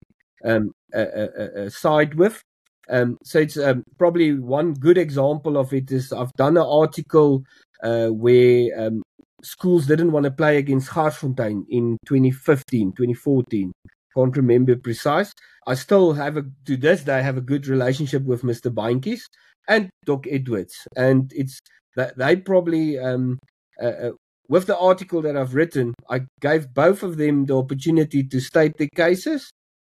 um 0.44 0.70
uh, 0.94 0.98
uh, 0.98 1.48
uh 1.56 1.68
side 1.68 2.14
with 2.14 2.42
um 2.90 3.16
so 3.24 3.38
it's 3.38 3.56
um, 3.56 3.82
probably 3.98 4.38
one 4.38 4.74
good 4.74 4.98
example 4.98 5.56
of 5.56 5.72
it 5.72 5.90
is 5.90 6.12
I've 6.12 6.32
done 6.34 6.56
an 6.56 6.66
article 6.66 7.44
uh, 7.82 8.08
where 8.08 8.68
um, 8.78 9.02
schools 9.42 9.86
didn't 9.86 10.12
want 10.12 10.24
to 10.24 10.30
play 10.30 10.58
against 10.58 10.90
Garsfontein 10.90 11.64
in 11.68 11.96
2015, 12.06 12.92
2014. 12.92 13.72
Can't 14.14 14.36
remember 14.36 14.76
precise. 14.76 15.32
I 15.66 15.74
still 15.74 16.12
have 16.14 16.36
a 16.36 16.44
to 16.66 16.76
this 16.76 17.04
day 17.04 17.22
have 17.22 17.36
a 17.36 17.42
good 17.42 17.66
relationship 17.66 18.24
with 18.24 18.42
Mr. 18.42 18.72
Bainkies 18.72 19.22
and 19.68 19.88
Doc 20.04 20.26
Edwards, 20.28 20.74
and 20.96 21.32
it's 21.34 21.60
that 21.96 22.18
they 22.18 22.36
probably 22.36 22.98
um, 22.98 23.38
uh, 23.80 23.86
uh, 23.86 24.10
with 24.48 24.66
the 24.66 24.76
article 24.76 25.22
that 25.22 25.36
I've 25.36 25.54
written, 25.54 25.94
I 26.08 26.22
gave 26.40 26.74
both 26.74 27.04
of 27.04 27.18
them 27.18 27.46
the 27.46 27.56
opportunity 27.56 28.24
to 28.24 28.40
state 28.40 28.72
their 28.78 28.88
cases, 28.96 29.48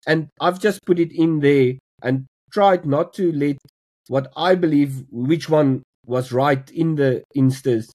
and 0.06 0.28
I've 0.40 0.60
just 0.60 0.84
put 0.84 0.98
it 0.98 1.10
in 1.10 1.40
there 1.40 1.74
and 2.02 2.26
tried 2.52 2.86
not 2.86 3.12
to 3.14 3.32
let 3.32 3.56
what 4.08 4.32
I 4.36 4.54
believe 4.54 5.04
which 5.10 5.48
one 5.48 5.82
was 6.06 6.32
right 6.32 6.68
in 6.70 6.96
the 6.96 7.22
instance 7.34 7.90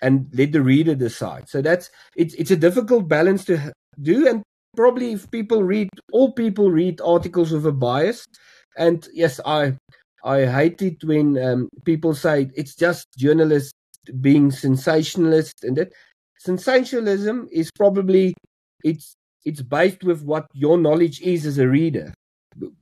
and 0.00 0.28
let 0.32 0.52
the 0.52 0.62
reader 0.62 0.94
decide. 0.94 1.48
So 1.48 1.62
that's 1.62 1.90
it's 2.16 2.34
it's 2.34 2.50
a 2.50 2.56
difficult 2.56 3.08
balance 3.08 3.44
to 3.46 3.72
do, 4.00 4.28
and 4.28 4.42
probably 4.76 5.12
if 5.12 5.30
people 5.30 5.62
read, 5.62 5.88
all 6.12 6.32
people 6.32 6.70
read 6.70 7.00
articles 7.00 7.52
with 7.52 7.66
a 7.66 7.72
bias, 7.72 8.24
and 8.76 9.06
yes, 9.12 9.40
I 9.44 9.76
I 10.24 10.46
hate 10.46 10.82
it 10.82 11.04
when 11.04 11.38
um, 11.38 11.68
people 11.84 12.14
say 12.14 12.50
it's 12.54 12.74
just 12.74 13.06
journalists 13.16 13.72
being 14.20 14.50
sensationalist, 14.50 15.64
and 15.64 15.76
that 15.76 15.92
sensationalism 16.38 17.48
is 17.50 17.70
probably 17.76 18.34
it's 18.84 19.14
it's 19.44 19.62
based 19.62 20.04
with 20.04 20.22
what 20.22 20.46
your 20.54 20.78
knowledge 20.78 21.20
is 21.22 21.46
as 21.46 21.58
a 21.58 21.68
reader, 21.68 22.14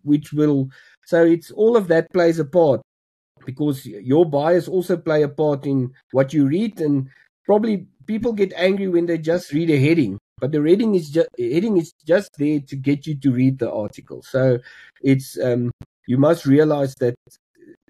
which 0.02 0.32
will 0.32 0.68
so 1.04 1.24
it's 1.24 1.50
all 1.50 1.76
of 1.76 1.88
that 1.88 2.12
plays 2.12 2.38
a 2.38 2.44
part 2.44 2.80
because 3.44 3.86
your 3.86 4.24
bias 4.24 4.68
also 4.68 4.96
play 4.96 5.22
a 5.22 5.28
part 5.28 5.66
in 5.66 5.92
what 6.12 6.32
you 6.32 6.46
read 6.46 6.80
and 6.80 7.08
probably 7.44 7.86
people 8.06 8.32
get 8.32 8.52
angry 8.56 8.88
when 8.88 9.06
they 9.06 9.18
just 9.18 9.52
read 9.52 9.70
a 9.70 9.78
heading 9.78 10.18
but 10.40 10.52
the 10.52 10.60
reading 10.60 10.94
is 10.94 11.08
just 11.08 11.28
heading 11.38 11.78
is 11.78 11.92
just 12.06 12.30
there 12.38 12.60
to 12.60 12.76
get 12.76 13.06
you 13.06 13.14
to 13.14 13.32
read 13.32 13.58
the 13.58 13.72
article. 13.72 14.22
So 14.22 14.58
it's 15.02 15.38
um, 15.40 15.70
you 16.06 16.18
must 16.18 16.44
realize 16.44 16.94
that 16.96 17.14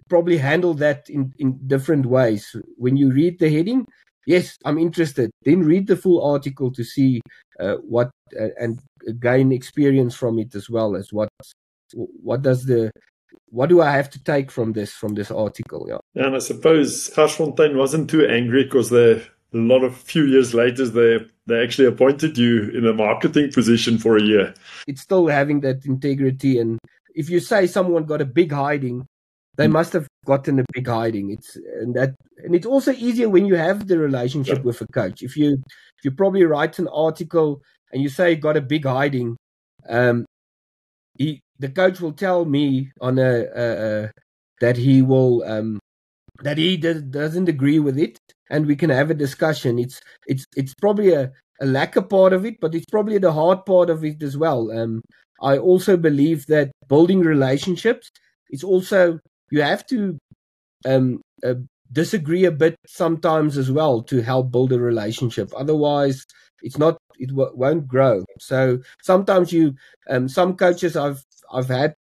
probably 0.08 0.38
handle 0.38 0.74
that 0.74 1.10
in 1.10 1.34
in 1.38 1.58
different 1.66 2.06
ways. 2.06 2.54
When 2.76 2.96
you 2.96 3.12
read 3.12 3.40
the 3.40 3.50
heading 3.50 3.86
yes 4.26 4.58
i'm 4.64 4.76
interested 4.76 5.30
then 5.44 5.62
read 5.62 5.86
the 5.86 5.96
full 5.96 6.20
article 6.24 6.70
to 6.72 6.82
see 6.82 7.20
uh, 7.60 7.76
what 7.76 8.10
uh, 8.38 8.48
and 8.60 8.80
gain 9.20 9.52
experience 9.52 10.14
from 10.14 10.38
it 10.38 10.54
as 10.54 10.68
well 10.68 10.96
as 10.96 11.12
what 11.12 11.28
what 11.94 12.42
does 12.42 12.64
the 12.64 12.90
what 13.48 13.68
do 13.68 13.80
I 13.80 13.92
have 13.92 14.10
to 14.10 14.22
take 14.22 14.50
from 14.50 14.72
this 14.72 14.92
from 14.92 15.14
this 15.14 15.30
article? 15.30 15.86
Yeah, 15.88 16.26
and 16.26 16.36
I 16.36 16.38
suppose 16.38 17.10
Garsfontein 17.10 17.76
wasn't 17.76 18.10
too 18.10 18.26
angry 18.26 18.64
because 18.64 18.90
they 18.90 19.22
a 19.54 19.58
lot 19.58 19.84
of 19.84 19.96
few 19.96 20.24
years 20.24 20.54
later 20.54 20.86
they 20.86 21.24
they 21.46 21.62
actually 21.62 21.88
appointed 21.88 22.36
you 22.36 22.70
in 22.70 22.86
a 22.86 22.92
marketing 22.92 23.52
position 23.52 23.98
for 23.98 24.16
a 24.16 24.22
year. 24.22 24.54
It's 24.86 25.02
still 25.02 25.28
having 25.28 25.60
that 25.60 25.84
integrity, 25.86 26.58
and 26.58 26.78
if 27.14 27.30
you 27.30 27.40
say 27.40 27.66
someone 27.66 28.04
got 28.04 28.20
a 28.20 28.26
big 28.26 28.52
hiding, 28.52 29.06
they 29.56 29.66
mm. 29.66 29.72
must 29.72 29.92
have 29.92 30.08
gotten 30.24 30.58
a 30.58 30.64
big 30.72 30.86
hiding. 30.86 31.30
It's 31.30 31.56
and 31.56 31.94
that 31.94 32.14
and 32.44 32.54
it's 32.54 32.66
also 32.66 32.92
easier 32.92 33.28
when 33.28 33.46
you 33.46 33.54
have 33.54 33.86
the 33.86 33.98
relationship 33.98 34.58
yeah. 34.58 34.64
with 34.64 34.80
a 34.80 34.86
coach. 34.86 35.22
If 35.22 35.36
you 35.36 35.62
if 35.98 36.04
you 36.04 36.10
probably 36.10 36.44
write 36.44 36.78
an 36.78 36.88
article 36.88 37.62
and 37.92 38.02
you 38.02 38.08
say 38.08 38.36
got 38.36 38.56
a 38.56 38.60
big 38.60 38.84
hiding, 38.84 39.36
um, 39.88 40.26
he 41.16 41.40
the 41.58 41.68
coach 41.68 42.00
will 42.00 42.12
tell 42.12 42.44
me 42.44 42.92
on 43.00 43.18
a, 43.18 43.46
a, 43.54 44.04
a 44.04 44.12
that 44.60 44.76
he 44.76 45.02
will 45.02 45.42
um, 45.44 45.78
that 46.42 46.58
he 46.58 46.76
does, 46.76 47.02
doesn't 47.02 47.48
agree 47.48 47.78
with 47.78 47.98
it, 47.98 48.18
and 48.50 48.66
we 48.66 48.76
can 48.76 48.90
have 48.90 49.10
a 49.10 49.14
discussion. 49.14 49.78
It's 49.78 50.00
it's 50.26 50.44
it's 50.56 50.74
probably 50.74 51.12
a, 51.12 51.32
a 51.60 51.66
lacquer 51.66 52.02
part 52.02 52.32
of 52.32 52.44
it, 52.44 52.56
but 52.60 52.74
it's 52.74 52.86
probably 52.90 53.18
the 53.18 53.32
hard 53.32 53.64
part 53.66 53.90
of 53.90 54.04
it 54.04 54.22
as 54.22 54.36
well. 54.36 54.70
Um, 54.72 55.02
I 55.42 55.58
also 55.58 55.96
believe 55.96 56.46
that 56.46 56.72
building 56.88 57.20
relationships 57.20 58.10
is 58.50 58.64
also 58.64 59.18
you 59.50 59.62
have 59.62 59.86
to 59.86 60.18
um, 60.86 61.20
uh, 61.44 61.54
disagree 61.92 62.44
a 62.44 62.50
bit 62.52 62.76
sometimes 62.86 63.56
as 63.58 63.70
well 63.70 64.02
to 64.04 64.22
help 64.22 64.50
build 64.50 64.72
a 64.72 64.80
relationship. 64.80 65.50
Otherwise, 65.56 66.24
it's 66.62 66.78
not 66.78 66.98
it 67.18 67.28
w- 67.28 67.52
won't 67.54 67.86
grow. 67.86 68.24
So 68.40 68.80
sometimes 69.02 69.52
you 69.52 69.74
um, 70.10 70.28
some 70.28 70.56
coaches 70.56 70.96
I've 70.96 71.22
I've 71.52 71.68
had 71.68 71.94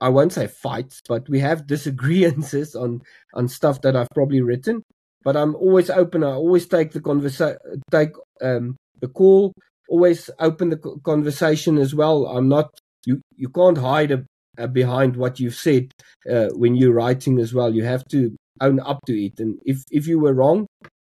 I 0.00 0.10
won't 0.10 0.32
say 0.32 0.46
fights, 0.46 1.00
but 1.08 1.28
we 1.28 1.40
have 1.40 1.66
disagreements 1.74 2.74
on 2.74 3.02
on 3.34 3.48
stuff 3.48 3.80
that 3.82 3.96
I've 3.96 4.10
probably 4.14 4.40
written. 4.40 4.82
But 5.24 5.36
I'm 5.36 5.56
always 5.56 5.90
open. 5.90 6.22
I 6.22 6.32
always 6.32 6.66
take 6.66 6.92
the 6.92 7.00
conversation, 7.00 7.58
take 7.90 8.10
um, 8.42 8.76
the 9.00 9.08
call. 9.08 9.52
Always 9.88 10.30
open 10.40 10.70
the 10.70 10.78
conversation 11.04 11.78
as 11.78 11.94
well. 11.94 12.26
I'm 12.26 12.48
not. 12.48 12.70
You 13.04 13.20
you 13.36 13.48
can't 13.48 13.78
hide 13.78 14.10
a, 14.12 14.24
a 14.58 14.68
behind 14.68 15.16
what 15.16 15.40
you've 15.40 15.54
said 15.54 15.92
uh, 16.30 16.48
when 16.54 16.74
you're 16.74 16.92
writing 16.92 17.38
as 17.38 17.54
well. 17.54 17.74
You 17.74 17.84
have 17.84 18.04
to 18.10 18.36
own 18.60 18.80
up 18.80 19.00
to 19.06 19.14
it. 19.14 19.38
And 19.38 19.58
if 19.64 19.78
if 19.90 20.06
you 20.06 20.18
were 20.18 20.34
wrong, 20.34 20.66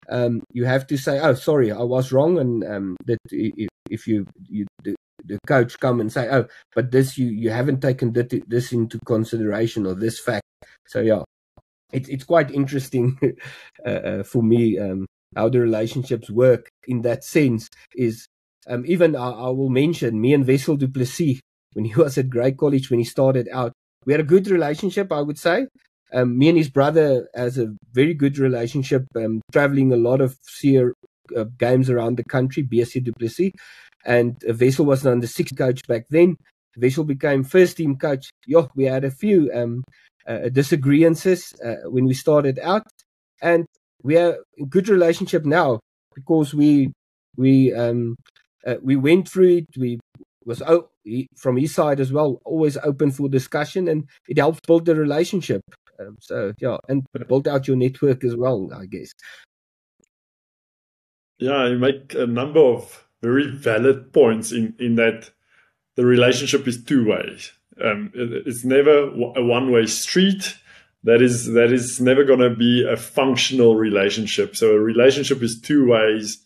um, 0.08 0.42
you 0.52 0.64
have 0.64 0.86
to 0.88 0.96
say, 0.96 1.20
"Oh, 1.20 1.34
sorry, 1.34 1.70
I 1.72 1.82
was 1.82 2.12
wrong," 2.12 2.38
and 2.38 2.64
um, 2.64 2.96
that 3.06 3.18
if, 3.30 3.68
if 3.90 4.06
you 4.06 4.26
you 4.48 4.66
the, 5.30 5.38
coach 5.46 5.78
come 5.80 6.00
and 6.00 6.12
say, 6.12 6.28
"Oh, 6.30 6.46
but 6.74 6.90
this 6.90 7.16
you 7.18 7.28
you 7.28 7.50
haven't 7.50 7.80
taken 7.80 8.12
this 8.12 8.72
into 8.72 8.98
consideration 9.06 9.86
or 9.86 9.94
this 9.94 10.18
fact," 10.18 10.44
so 10.86 11.00
yeah, 11.00 11.22
it's 11.92 12.08
it's 12.08 12.24
quite 12.24 12.50
interesting 12.50 13.18
uh, 13.86 13.88
uh, 13.88 14.22
for 14.22 14.42
me 14.42 14.78
um, 14.78 15.06
how 15.36 15.48
the 15.48 15.60
relationships 15.60 16.30
work 16.30 16.68
in 16.86 17.02
that 17.02 17.24
sense. 17.24 17.68
Is 17.94 18.26
um, 18.68 18.84
even 18.86 19.16
I, 19.16 19.30
I, 19.30 19.48
will 19.50 19.70
mention 19.70 20.20
me 20.20 20.34
and 20.34 20.46
Wessel 20.46 20.76
du 20.76 20.88
Plessis 20.88 21.40
when 21.72 21.84
he 21.84 21.94
was 21.96 22.18
at 22.18 22.30
Grey 22.30 22.52
College 22.52 22.90
when 22.90 22.98
he 22.98 23.04
started 23.04 23.48
out. 23.52 23.72
We 24.06 24.12
had 24.12 24.20
a 24.20 24.24
good 24.24 24.48
relationship, 24.48 25.12
I 25.12 25.20
would 25.20 25.38
say. 25.38 25.66
Um, 26.12 26.38
me 26.38 26.48
and 26.48 26.58
his 26.58 26.70
brother 26.70 27.28
has 27.34 27.56
a 27.58 27.72
very 27.92 28.14
good 28.14 28.38
relationship, 28.38 29.04
um, 29.14 29.42
traveling 29.52 29.92
a 29.92 29.96
lot 29.96 30.20
of 30.20 30.36
SEER 30.42 30.94
uh, 31.36 31.44
games 31.58 31.88
around 31.88 32.16
the 32.16 32.24
country, 32.24 32.64
BSC 32.64 33.04
du 33.04 33.12
Plessis. 33.12 33.52
And 34.04 34.42
uh, 34.48 34.54
Wessel 34.54 34.86
was 34.86 35.06
on 35.06 35.20
the 35.20 35.26
sixth 35.26 35.56
coach 35.56 35.86
back 35.86 36.06
then. 36.10 36.36
Wessel 36.76 37.04
became 37.04 37.44
first 37.44 37.76
team 37.76 37.96
coach. 37.96 38.30
Yeah, 38.46 38.66
we 38.74 38.84
had 38.84 39.04
a 39.04 39.10
few 39.10 39.50
um, 39.54 39.84
uh, 40.26 40.48
disagreements 40.50 41.26
uh, 41.26 41.76
when 41.86 42.04
we 42.04 42.14
started 42.14 42.58
out. 42.58 42.86
And 43.42 43.66
we 44.02 44.14
have 44.14 44.36
a 44.58 44.64
good 44.64 44.88
relationship 44.88 45.44
now 45.44 45.80
because 46.14 46.54
we 46.54 46.92
we 47.36 47.72
um, 47.72 48.16
uh, 48.66 48.76
we 48.82 48.96
went 48.96 49.28
through 49.28 49.58
it. 49.58 49.66
We 49.78 50.00
was 50.44 50.62
oh 50.62 50.88
from 51.36 51.56
his 51.56 51.74
side 51.74 52.00
as 52.00 52.12
well, 52.12 52.40
always 52.44 52.76
open 52.78 53.10
for 53.10 53.28
discussion, 53.28 53.88
and 53.88 54.04
it 54.28 54.38
helps 54.38 54.60
build 54.66 54.84
the 54.84 54.94
relationship 54.94 55.62
Um, 56.00 56.16
so 56.20 56.52
yeah, 56.60 56.78
and 56.88 57.04
build 57.28 57.46
out 57.46 57.68
your 57.68 57.76
network 57.76 58.24
as 58.24 58.36
well, 58.36 58.70
I 58.74 58.86
guess. 58.86 59.12
Yeah, 61.38 61.68
you 61.68 61.78
make 61.78 62.14
a 62.14 62.26
number 62.26 62.60
of 62.60 63.06
very 63.22 63.50
valid 63.50 64.12
points 64.12 64.52
in 64.52 64.74
in 64.78 64.96
that 64.96 65.30
the 65.96 66.04
relationship 66.04 66.66
is 66.66 66.82
two 66.82 67.06
ways. 67.06 67.52
Um, 67.82 68.12
it, 68.14 68.46
it's 68.46 68.64
never 68.64 69.08
a 69.08 69.44
one 69.44 69.70
way 69.70 69.86
street. 69.86 70.56
That 71.04 71.22
is 71.22 71.46
that 71.52 71.72
is 71.72 72.00
never 72.00 72.24
going 72.24 72.40
to 72.40 72.54
be 72.54 72.86
a 72.88 72.96
functional 72.96 73.76
relationship. 73.76 74.56
So 74.56 74.72
a 74.72 74.78
relationship 74.78 75.42
is 75.42 75.60
two 75.60 75.88
ways. 75.88 76.44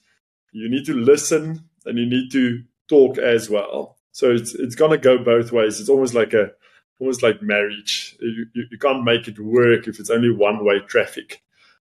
You 0.52 0.70
need 0.70 0.86
to 0.86 0.94
listen 0.94 1.64
and 1.84 1.98
you 1.98 2.06
need 2.06 2.30
to 2.32 2.62
talk 2.88 3.18
as 3.18 3.50
well. 3.50 3.98
So 4.12 4.30
it's 4.30 4.54
it's 4.54 4.76
going 4.76 4.92
to 4.92 4.98
go 4.98 5.18
both 5.18 5.50
ways. 5.52 5.80
It's 5.80 5.88
almost 5.88 6.14
like 6.14 6.32
a 6.32 6.52
almost 7.00 7.22
like 7.22 7.42
marriage. 7.42 8.16
You, 8.20 8.46
you, 8.54 8.64
you 8.70 8.78
can't 8.78 9.04
make 9.04 9.26
it 9.28 9.38
work 9.38 9.88
if 9.88 9.98
it's 9.98 10.10
only 10.10 10.30
one 10.30 10.64
way 10.64 10.80
traffic. 10.86 11.42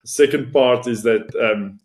The 0.03 0.09
second 0.09 0.51
part 0.51 0.87
is 0.87 1.03
that 1.03 1.35
um, 1.35 1.79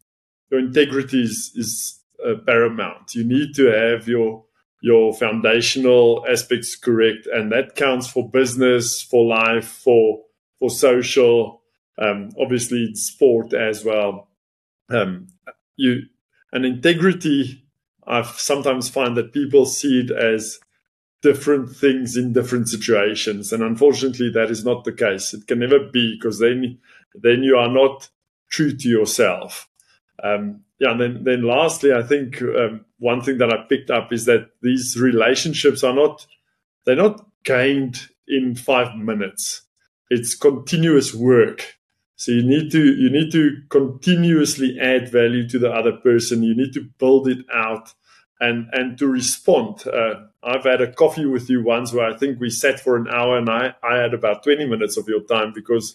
your 0.50 0.61
integrity 0.61 1.22
is, 1.22 1.52
is 1.55 2.00
uh, 2.27 2.35
paramount. 2.47 3.15
You 3.15 3.25
need 3.25 3.55
to 3.57 3.67
have 3.67 4.09
your 4.09 4.45
your 4.83 5.15
foundational 5.15 6.25
aspects 6.29 6.75
correct, 6.77 7.27
and 7.33 7.53
that 7.53 7.77
counts 7.77 8.09
for 8.09 8.29
business, 8.29 9.01
for 9.01 9.25
life, 9.25 9.69
for 9.69 10.23
for 10.59 10.71
social, 10.71 11.63
um, 11.99 12.31
obviously 12.41 12.95
sport 12.95 13.53
as 13.55 13.85
well. 13.85 14.29
Um, 14.91 15.29
you 15.77 16.03
and 16.53 16.65
integrity. 16.65 17.65
I 18.05 18.23
sometimes 18.23 18.89
find 18.89 19.17
that 19.17 19.33
people 19.33 19.65
see 19.65 20.01
it 20.01 20.11
as 20.11 20.59
different 21.23 21.71
things 21.71 22.17
in 22.17 22.33
different 22.33 22.69
situations, 22.69 23.53
and 23.53 23.63
unfortunately, 23.63 24.31
that 24.31 24.51
is 24.51 24.65
not 24.65 24.85
the 24.85 24.93
case. 24.93 25.33
It 25.33 25.47
can 25.47 25.61
never 25.61 25.79
be 25.79 26.17
because 26.17 26.41
then 26.41 26.79
then 27.15 27.43
you 27.43 27.57
are 27.57 27.71
not 27.71 28.11
true 28.51 28.77
to 28.77 28.89
yourself. 28.89 29.69
Um, 30.23 30.63
yeah, 30.83 30.90
and 30.90 31.01
then 31.01 31.23
then 31.23 31.42
lastly, 31.45 31.92
I 31.92 32.03
think 32.03 32.42
um, 32.42 32.85
one 32.99 33.21
thing 33.21 33.38
that 33.38 33.53
I 33.53 33.64
picked 33.68 33.88
up 33.88 34.12
is 34.12 34.25
that 34.25 34.51
these 34.62 34.99
relationships 34.99 35.85
are 35.85 35.95
not 35.95 36.27
they're 36.85 36.97
not 36.97 37.25
gained 37.45 38.09
in 38.27 38.57
five 38.57 38.97
minutes. 38.97 39.62
It's 40.11 40.35
continuous 40.35 41.14
work. 41.14 41.77
So 42.16 42.33
you 42.33 42.42
need 42.42 42.73
to 42.73 42.85
you 42.85 43.11
need 43.11 43.31
to 43.31 43.62
continuously 43.71 44.77
add 44.81 45.09
value 45.09 45.49
to 45.51 45.59
the 45.61 45.71
other 45.71 45.92
person. 45.92 46.42
You 46.42 46.57
need 46.57 46.73
to 46.73 46.88
build 46.99 47.29
it 47.29 47.47
out 47.55 47.95
and 48.40 48.66
and 48.73 48.99
to 48.99 49.07
respond. 49.07 49.87
Uh, 49.87 50.14
I've 50.42 50.64
had 50.64 50.81
a 50.81 50.92
coffee 50.92 51.27
with 51.27 51.49
you 51.49 51.62
once 51.62 51.92
where 51.92 52.11
I 52.11 52.16
think 52.16 52.40
we 52.40 52.51
sat 52.51 52.81
for 52.81 52.97
an 52.97 53.07
hour 53.07 53.38
and 53.38 53.49
I, 53.49 53.77
I 53.85 53.99
had 53.99 54.14
about 54.14 54.42
20 54.42 54.66
minutes 54.66 54.97
of 54.97 55.07
your 55.07 55.23
time 55.23 55.53
because 55.55 55.95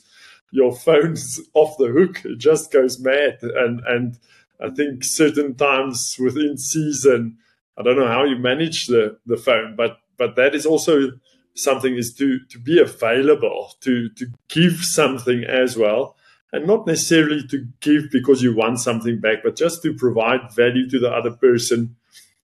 your 0.52 0.73
phone's 0.88 1.41
off 1.54 1.78
the 1.78 1.88
hook. 1.88 2.23
It 2.23 2.38
just 2.38 2.71
goes 2.71 3.02
mad. 3.02 3.39
And 3.41 3.82
and 3.86 4.17
I 4.60 4.70
think 4.70 5.04
certain 5.04 5.56
times 5.56 6.17
within 6.20 6.58
season, 6.58 7.38
I 7.78 7.84
don't 7.84 7.98
know 7.98 8.08
how 8.08 8.24
you 8.24 8.38
manage 8.38 8.88
the, 8.88 9.17
the 9.26 9.38
phone, 9.38 9.76
but 9.76 10.00
but 10.17 10.36
that 10.36 10.56
is 10.56 10.65
also 10.65 11.12
something 11.54 11.96
is 11.96 12.13
to 12.15 12.39
to 12.50 12.60
be 12.60 12.80
available, 12.80 13.74
to 13.82 14.10
to 14.10 14.28
give 14.50 14.84
something 14.84 15.43
as 15.43 15.78
well. 15.78 16.15
And 16.54 16.65
not 16.65 16.88
necessarily 16.88 17.46
to 17.50 17.67
give 17.82 18.10
because 18.10 18.41
you 18.41 18.56
want 18.56 18.80
something 18.80 19.20
back, 19.20 19.39
but 19.43 19.58
just 19.58 19.84
to 19.84 19.93
provide 19.93 20.52
value 20.56 20.89
to 20.89 20.98
the 20.98 21.10
other 21.10 21.32
person. 21.32 21.98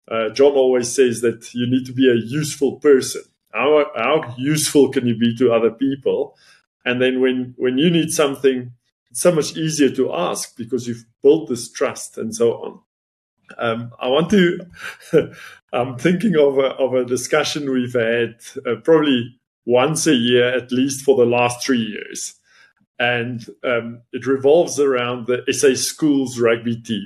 Uh, 0.10 0.30
John 0.30 0.54
always 0.54 0.94
says 0.94 1.22
that 1.22 1.54
you 1.54 1.70
need 1.70 1.86
to 1.86 1.94
be 1.94 2.10
a 2.10 2.16
useful 2.16 2.78
person. 2.78 3.22
How, 3.54 3.86
how 3.96 4.34
useful 4.36 4.89
can 4.89 5.06
you 5.06 5.16
be 5.16 5.36
to 5.38 5.54
other 5.54 5.70
people? 5.70 6.36
And 6.84 7.02
then 7.02 7.22
when, 7.22 7.54
when 7.58 7.78
you 7.78 7.89
need 7.89 8.10
something, 8.10 8.74
it's 9.13 9.21
so 9.21 9.32
much 9.32 9.56
easier 9.56 9.91
to 9.91 10.12
ask 10.12 10.58
because 10.58 10.88
you've 10.88 11.06
built 11.21 11.47
this 11.47 11.71
trust 11.71 12.17
and 12.17 12.36
so 12.36 12.54
on. 12.54 12.80
Um, 13.60 13.91
I 13.99 14.08
want 14.08 14.32
to, 14.32 14.60
I'm 15.71 15.99
thinking 15.99 16.36
of 16.36 16.58
a, 16.58 16.69
of 16.80 16.95
a 16.95 17.06
discussion 17.06 17.69
we've 17.69 17.93
had 17.93 18.38
uh, 18.65 18.82
probably 18.84 19.39
once 19.67 20.08
a 20.08 20.15
year, 20.15 20.47
at 20.58 20.71
least 20.71 21.06
for 21.06 21.15
the 21.15 21.28
last 21.28 21.63
three 21.63 21.78
years. 21.78 22.34
And 22.97 23.45
um, 23.63 24.02
it 24.13 24.26
revolves 24.26 24.80
around 24.80 25.28
the 25.28 25.43
SA 25.54 25.76
Schools 25.76 26.39
rugby 26.39 26.82
team. 26.82 27.06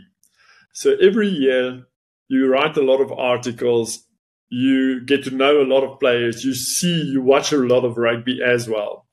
So 0.72 0.96
every 1.02 1.28
year, 1.28 1.88
you 2.30 2.48
write 2.50 2.78
a 2.78 2.84
lot 2.84 3.02
of 3.02 3.12
articles, 3.12 4.06
you 4.48 5.04
get 5.04 5.26
to 5.26 5.32
know 5.32 5.60
a 5.60 5.67
lot 5.67 5.84
of 5.84 6.00
players, 6.00 6.46
you 6.46 6.54
see, 6.54 7.02
you 7.02 7.22
watch 7.22 7.52
a 7.52 7.58
lot 7.58 7.84
of 7.84 7.98
rugby 7.98 8.39
as 8.41 8.70
well. 8.70 9.08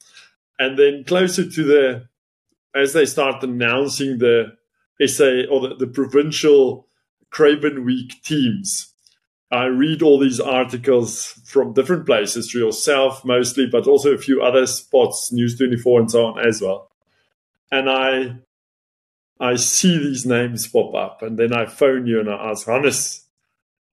And 0.61 0.78
then 0.78 1.02
closer 1.02 1.42
to 1.50 1.64
the 1.64 2.09
as 2.74 2.92
they 2.92 3.06
start 3.06 3.42
announcing 3.42 4.18
the 4.18 4.56
SA 5.06 5.42
or 5.50 5.68
the, 5.68 5.76
the 5.78 5.87
provincial 5.87 6.88
Craven 7.30 7.84
Week 7.84 8.22
teams, 8.22 8.92
I 9.50 9.66
read 9.66 10.02
all 10.02 10.18
these 10.18 10.40
articles 10.40 11.40
from 11.44 11.74
different 11.74 12.06
places, 12.06 12.50
through 12.50 12.66
yourself 12.66 13.24
mostly, 13.24 13.66
but 13.70 13.87
also 13.87 14.12
a 14.12 14.18
few 14.18 14.42
other 14.42 14.66
spots, 14.66 15.30
News 15.32 15.56
24 15.56 16.00
and 16.00 16.10
so 16.10 16.26
on 16.26 16.46
as 16.46 16.60
well. 16.60 16.90
And 17.70 17.88
I 17.88 18.37
I 19.40 19.56
see 19.56 19.98
these 19.98 20.24
names 20.24 20.66
pop 20.66 20.94
up 20.94 21.22
and 21.22 21.38
then 21.38 21.52
I 21.52 21.66
phone 21.66 22.06
you 22.06 22.20
and 22.20 22.30
I 22.30 22.50
ask, 22.50 22.66
Hannes, 22.66 23.24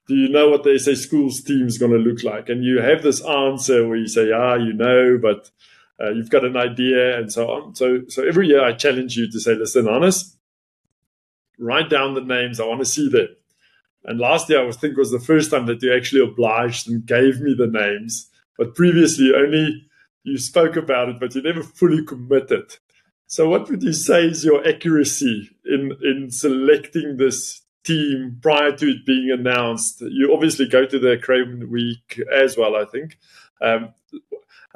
do 0.09 0.15
you 0.15 0.29
know 0.29 0.49
what 0.49 0.65
the 0.65 0.79
SA 0.79 0.95
schools 0.95 1.43
team 1.43 1.67
is 1.67 1.79
going 1.79 1.93
to 1.93 1.99
look 1.99 2.25
like? 2.25 2.49
And 2.49 2.65
you 2.65 2.81
have 2.81 3.03
this 3.03 3.25
answer 3.25 3.87
where 3.87 3.97
you 3.97 4.09
say, 4.09 4.33
ah, 4.33 4.55
you 4.55 4.73
know, 4.73 5.19
but 5.21 5.51
uh, 6.01 6.11
you've 6.11 6.31
got 6.31 6.45
an 6.45 6.57
idea 6.57 7.19
and 7.19 7.33
so 7.33 7.51
on. 7.51 7.75
So, 7.75 8.03
so 8.09 8.27
every 8.27 8.49
year 8.49 8.65
I 8.65 8.73
challenge 8.73 9.17
you 9.17 9.31
to 9.31 9.41
say, 9.41 9.55
listen, 9.55 9.87
Hannes, 9.87 10.37
write 11.59 11.91
down 11.91 12.15
the 12.15 12.21
names. 12.21 12.61
I 12.61 12.67
want 12.67 12.81
to 12.81 12.87
see 12.87 13.09
them. 13.09 13.29
And 14.05 14.21
last 14.21 14.49
year 14.49 14.67
I 14.67 14.71
think 14.73 14.97
was 14.97 15.11
the 15.11 15.19
first 15.19 15.51
time 15.51 15.67
that 15.67 15.83
you 15.83 15.95
actually 15.95 16.23
obliged 16.23 16.89
and 16.89 17.05
gave 17.05 17.41
me 17.41 17.55
the 17.57 17.67
names. 17.67 18.31
But 18.57 18.75
previously 18.75 19.33
only 19.37 19.89
you 20.23 20.39
spoke 20.39 20.77
about 20.77 21.09
it, 21.09 21.21
but 21.21 21.35
you 21.35 21.43
never 21.43 21.63
fully 21.63 22.05
committed. 22.05 22.77
So 23.27 23.49
what 23.49 23.69
would 23.69 23.83
you 23.83 23.93
say 23.93 24.27
is 24.27 24.45
your 24.45 24.67
accuracy 24.67 25.51
in, 25.65 25.93
in 26.03 26.31
selecting 26.31 27.17
this 27.17 27.63
team 27.85 28.39
prior 28.41 28.73
to 28.73 28.87
it 28.87 29.05
being 29.05 29.31
announced? 29.31 30.01
You 30.01 30.33
obviously 30.33 30.67
go 30.67 30.87
to 30.87 30.99
the 30.99 31.19
Craven 31.21 31.71
Week 31.71 32.21
as 32.33 32.57
well, 32.57 32.77
I 32.77 32.85
think. 32.85 33.19
Um, 33.61 33.93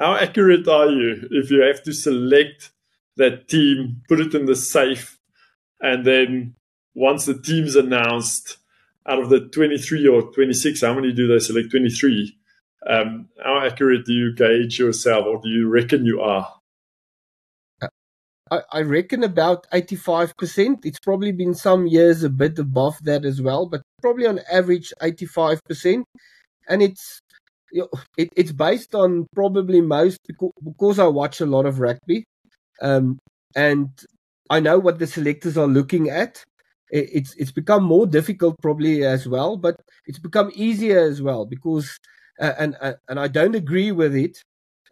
how 0.03 0.15
accurate 0.15 0.67
are 0.67 0.89
you 0.89 1.27
if 1.31 1.49
you 1.49 1.61
have 1.61 1.81
to 1.83 1.93
select 1.93 2.71
that 3.15 3.47
team, 3.47 4.01
put 4.09 4.19
it 4.19 4.35
in 4.35 4.45
the 4.45 4.55
safe, 4.55 5.17
and 5.79 6.05
then 6.05 6.55
once 6.93 7.25
the 7.25 7.39
team's 7.39 7.75
announced, 7.75 8.57
out 9.07 9.19
of 9.19 9.29
the 9.29 9.39
23 9.39 10.07
or 10.07 10.23
26, 10.33 10.81
how 10.81 10.93
many 10.93 11.13
do 11.13 11.27
they 11.27 11.39
select? 11.39 11.71
23. 11.71 12.37
Um, 12.85 13.29
how 13.43 13.65
accurate 13.65 14.05
do 14.05 14.13
you 14.13 14.35
gauge 14.35 14.77
yourself, 14.77 15.25
or 15.25 15.39
do 15.41 15.49
you 15.49 15.69
reckon 15.69 16.05
you 16.05 16.21
are? 16.21 16.53
I, 18.71 18.81
reckon 18.81 19.23
about 19.23 19.65
85%. 19.71 20.85
It's 20.85 20.99
probably 20.99 21.31
been 21.31 21.55
some 21.55 21.87
years 21.87 22.21
a 22.21 22.29
bit 22.29 22.59
above 22.59 22.95
that 23.01 23.25
as 23.25 23.41
well, 23.41 23.65
but 23.65 23.81
probably 23.99 24.27
on 24.27 24.41
average 24.51 24.93
85%. 25.01 26.03
And 26.69 26.83
it's 26.83 27.19
it, 28.17 28.29
it's 28.35 28.51
based 28.51 28.95
on 28.95 29.27
probably 29.35 29.81
most 29.81 30.19
because 30.63 30.99
I 30.99 31.07
watch 31.07 31.41
a 31.41 31.45
lot 31.45 31.65
of 31.65 31.79
rugby, 31.79 32.25
um, 32.81 33.19
and 33.55 33.89
I 34.49 34.59
know 34.59 34.79
what 34.79 34.99
the 34.99 35.07
selectors 35.07 35.57
are 35.57 35.67
looking 35.67 36.09
at. 36.09 36.43
It's 36.91 37.33
it's 37.35 37.51
become 37.51 37.83
more 37.83 38.05
difficult 38.05 38.55
probably 38.61 39.03
as 39.05 39.27
well, 39.27 39.57
but 39.57 39.75
it's 40.05 40.19
become 40.19 40.51
easier 40.53 40.99
as 40.99 41.21
well 41.21 41.45
because 41.45 41.97
uh, 42.39 42.53
and 42.59 42.77
uh, 42.81 42.93
and 43.09 43.19
I 43.19 43.27
don't 43.27 43.55
agree 43.55 43.91
with 43.91 44.15
it 44.15 44.37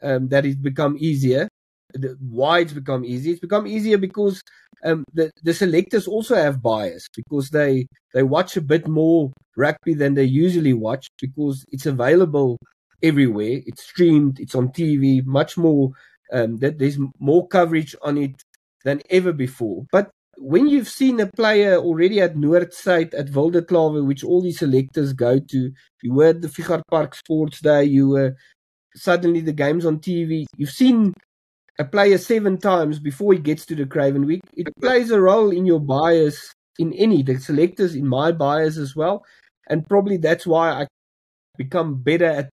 um, 0.02 0.30
that 0.30 0.46
it's 0.46 0.56
become 0.58 0.98
easier. 1.00 1.48
The, 1.94 2.17
why 2.20 2.60
it's 2.60 2.74
become 2.74 3.06
easy? 3.06 3.32
It's 3.32 3.39
become 3.39 3.67
easier 3.67 3.98
because 3.98 4.41
um, 4.84 5.06
the 5.13 5.32
the 5.44 5.54
selectors 5.54 6.08
also 6.08 6.36
have 6.36 6.62
bias 6.62 7.08
because 7.15 7.50
they 7.50 7.88
they 8.13 8.24
watch 8.24 8.58
a 8.58 8.62
bit 8.62 8.88
more 8.88 9.32
rugby 9.56 9.94
than 9.94 10.13
they 10.13 10.24
usually 10.24 10.74
watch 10.74 11.08
because 11.20 11.65
it's 11.72 11.86
available 11.86 12.58
everywhere. 13.04 13.62
It's 13.65 13.84
streamed, 13.84 14.39
it's 14.39 14.56
on 14.56 14.70
TV, 14.70 15.26
much 15.26 15.58
more. 15.58 15.91
Um, 16.34 16.58
that 16.58 16.80
there's 16.80 16.98
more 17.20 17.46
coverage 17.50 17.94
on 18.02 18.17
it 18.17 18.41
than 18.86 19.02
ever 19.10 19.34
before. 19.34 19.86
But 19.91 20.12
when 20.38 20.67
you've 20.67 20.88
seen 20.88 21.20
a 21.20 21.28
player 21.28 21.76
already 21.76 22.22
at 22.22 22.36
Noordside, 22.36 23.13
at 23.13 23.28
Wildeklawer, 23.28 24.06
which 24.06 24.24
all 24.24 24.41
these 24.41 24.60
selectors 24.60 25.12
go 25.13 25.39
to, 25.39 25.72
you 26.02 26.13
were 26.13 26.28
at 26.28 26.41
the 26.41 26.48
Figart 26.48 26.84
Park 26.89 27.15
Sports 27.15 27.60
Day, 27.60 27.84
you 27.84 28.10
were 28.10 28.36
suddenly 28.96 29.41
the 29.41 29.54
game's 29.54 29.86
on 29.86 30.00
TV. 30.00 30.46
You've 30.58 30.70
seen 30.72 31.13
a 31.82 31.86
player 31.86 32.17
seven 32.20 32.58
times 32.60 33.00
before 33.00 33.34
he 33.34 33.39
gets 33.39 33.65
to 33.65 33.76
the 33.76 33.88
Craven 33.88 34.26
Week. 34.28 34.41
It 34.54 34.67
plays 34.80 35.10
a 35.10 35.20
role 35.20 35.50
in 35.50 35.65
your 35.65 35.80
bias 35.80 36.54
in 36.78 36.94
any, 36.94 37.24
the 37.24 37.39
selectors 37.39 37.96
in 37.96 38.08
my 38.08 38.32
bias 38.32 38.78
as 38.78 38.96
well. 38.96 39.26
And 39.67 39.88
probably 39.88 40.17
that's 40.17 40.46
why 40.46 40.70
I 40.70 40.88
become 41.58 42.02
better 42.02 42.26
at 42.26 42.50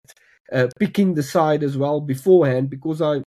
uh, 0.53 0.69
picking 0.79 1.15
the 1.15 1.23
side 1.23 1.63
as 1.63 1.77
well 1.77 2.01
beforehand 2.01 2.69
because 2.69 3.01
I 3.01 3.23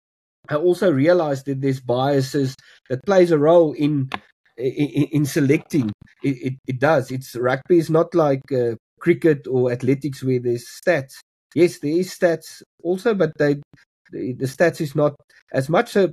I 0.48 0.56
also 0.56 0.90
realized 0.90 1.46
that 1.46 1.60
there's 1.60 1.80
biases 1.80 2.56
that 2.88 3.04
plays 3.04 3.30
a 3.30 3.38
role 3.38 3.72
in 3.74 4.10
in, 4.56 5.08
in 5.12 5.24
selecting. 5.26 5.92
It, 6.24 6.36
it, 6.46 6.54
it, 6.66 6.78
does. 6.80 7.10
It's 7.10 7.36
rugby 7.36 7.78
is 7.78 7.90
not 7.90 8.14
like 8.14 8.50
uh, 8.50 8.76
cricket 9.00 9.46
or 9.46 9.70
athletics 9.70 10.22
where 10.22 10.40
there's 10.40 10.66
stats. 10.66 11.14
Yes, 11.54 11.78
there 11.78 11.98
is 11.98 12.10
stats 12.10 12.62
also, 12.82 13.14
but 13.14 13.32
they 13.38 13.56
the, 14.12 14.46
stats 14.46 14.80
is 14.80 14.94
not 14.94 15.14
as 15.52 15.68
much. 15.68 15.90
So 15.90 16.12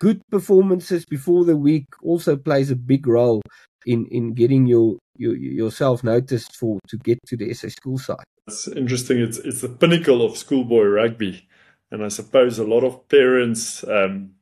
good 0.00 0.20
performances 0.30 1.04
before 1.04 1.44
the 1.44 1.56
week 1.56 1.86
also 2.02 2.36
plays 2.36 2.70
a 2.70 2.76
big 2.76 3.06
role 3.06 3.42
in 3.86 4.06
in 4.06 4.34
getting 4.34 4.66
your, 4.66 4.96
your 5.16 5.36
yourself 5.36 6.02
noticed 6.02 6.56
for 6.56 6.78
to 6.88 6.96
get 6.98 7.18
to 7.26 7.36
the 7.36 7.52
SA 7.54 7.68
school 7.68 7.98
side. 7.98 8.24
It's 8.46 8.68
interesting. 8.68 9.20
It's 9.20 9.38
it's 9.38 9.60
the 9.60 9.68
pinnacle 9.68 10.24
of 10.24 10.36
schoolboy 10.36 10.84
rugby, 10.84 11.46
and 11.90 12.04
I 12.04 12.08
suppose 12.08 12.58
a 12.58 12.64
lot 12.64 12.84
of 12.84 13.08
parents 13.08 13.84
um, 13.84 14.32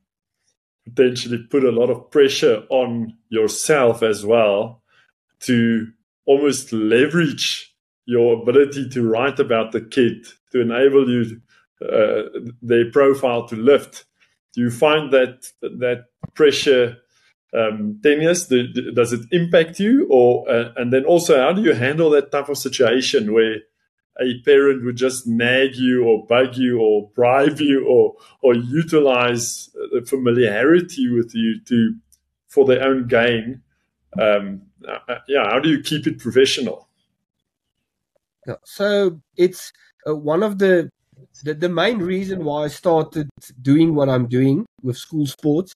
potentially 0.84 1.46
put 1.50 1.64
a 1.64 1.70
lot 1.70 1.90
of 1.90 2.10
pressure 2.10 2.64
on 2.68 3.16
yourself 3.28 4.02
as 4.02 4.24
well 4.24 4.82
to 5.40 5.88
almost 6.26 6.72
leverage 6.72 7.74
your 8.06 8.42
ability 8.42 8.88
to 8.90 9.08
write 9.08 9.38
about 9.38 9.72
the 9.72 9.80
kid 9.80 10.26
to 10.50 10.60
enable 10.60 11.08
you 11.08 11.40
their 12.60 12.90
profile 12.90 13.46
to 13.48 13.56
lift. 13.56 14.04
Do 14.54 14.60
you 14.60 14.70
find 14.70 15.12
that 15.12 15.46
that 15.60 16.06
pressure 16.34 16.98
um, 17.54 18.00
tenuous? 18.02 18.46
Does 18.46 19.12
it 19.12 19.20
impact 19.30 19.80
you, 19.80 20.06
or 20.10 20.48
uh, 20.50 20.72
and 20.76 20.92
then 20.92 21.04
also 21.04 21.38
how 21.40 21.52
do 21.52 21.62
you 21.62 21.72
handle 21.72 22.10
that 22.10 22.30
type 22.30 22.48
of 22.48 22.58
situation 22.58 23.32
where 23.32 23.56
a 24.20 24.40
parent 24.44 24.84
would 24.84 24.96
just 24.96 25.26
nag 25.26 25.76
you 25.76 26.04
or 26.04 26.26
bug 26.26 26.56
you 26.56 26.80
or 26.80 27.10
bribe 27.14 27.60
you 27.60 27.86
or 27.86 28.14
or 28.42 28.54
utilize 28.54 29.70
the 29.92 30.02
familiarity 30.06 31.08
with 31.10 31.34
you 31.34 31.60
to 31.64 31.94
for 32.48 32.66
their 32.66 32.84
own 32.84 33.06
gain? 33.06 33.62
Um, 34.20 34.62
uh, 34.86 35.16
yeah, 35.28 35.44
how 35.48 35.58
do 35.58 35.70
you 35.70 35.80
keep 35.80 36.06
it 36.06 36.18
professional? 36.18 36.88
So 38.64 39.20
it's 39.36 39.72
uh, 40.06 40.14
one 40.16 40.42
of 40.42 40.58
the, 40.58 40.90
the, 41.44 41.54
the 41.54 41.68
main 41.68 41.98
reason 41.98 42.44
why 42.44 42.64
I 42.64 42.68
started 42.68 43.28
doing 43.60 43.94
what 43.94 44.08
I'm 44.08 44.26
doing 44.26 44.66
with 44.82 44.96
school 44.96 45.26
sports. 45.26 45.72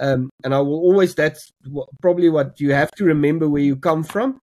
Um, 0.00 0.30
and 0.44 0.54
I 0.54 0.60
will 0.60 0.78
always 0.78 1.14
that's 1.14 1.50
probably 2.00 2.28
what 2.28 2.60
you 2.60 2.72
have 2.72 2.92
to 2.92 3.04
remember 3.04 3.48
where 3.48 3.62
you 3.62 3.76
come 3.76 4.04
from, 4.04 4.38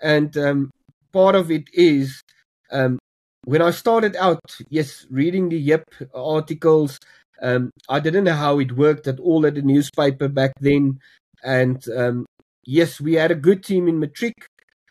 and 0.00 0.36
um, 0.36 0.70
part 1.12 1.34
of 1.34 1.50
it 1.50 1.64
is 1.72 2.22
um, 2.70 2.98
when 3.44 3.62
I 3.62 3.72
started 3.72 4.14
out, 4.14 4.38
yes, 4.70 5.04
reading 5.10 5.48
the 5.48 5.58
Yep 5.58 5.84
articles. 6.14 6.98
Um, 7.40 7.70
I 7.88 7.98
didn't 7.98 8.24
know 8.24 8.34
how 8.34 8.60
it 8.60 8.76
worked 8.76 9.08
at 9.08 9.18
all 9.18 9.44
at 9.44 9.56
the 9.56 9.62
newspaper 9.62 10.28
back 10.28 10.52
then, 10.60 11.00
and 11.42 11.82
um, 11.96 12.26
yes, 12.64 13.00
we 13.00 13.14
had 13.14 13.32
a 13.32 13.34
good 13.34 13.64
team 13.64 13.88
in 13.88 13.98
matric. 13.98 14.34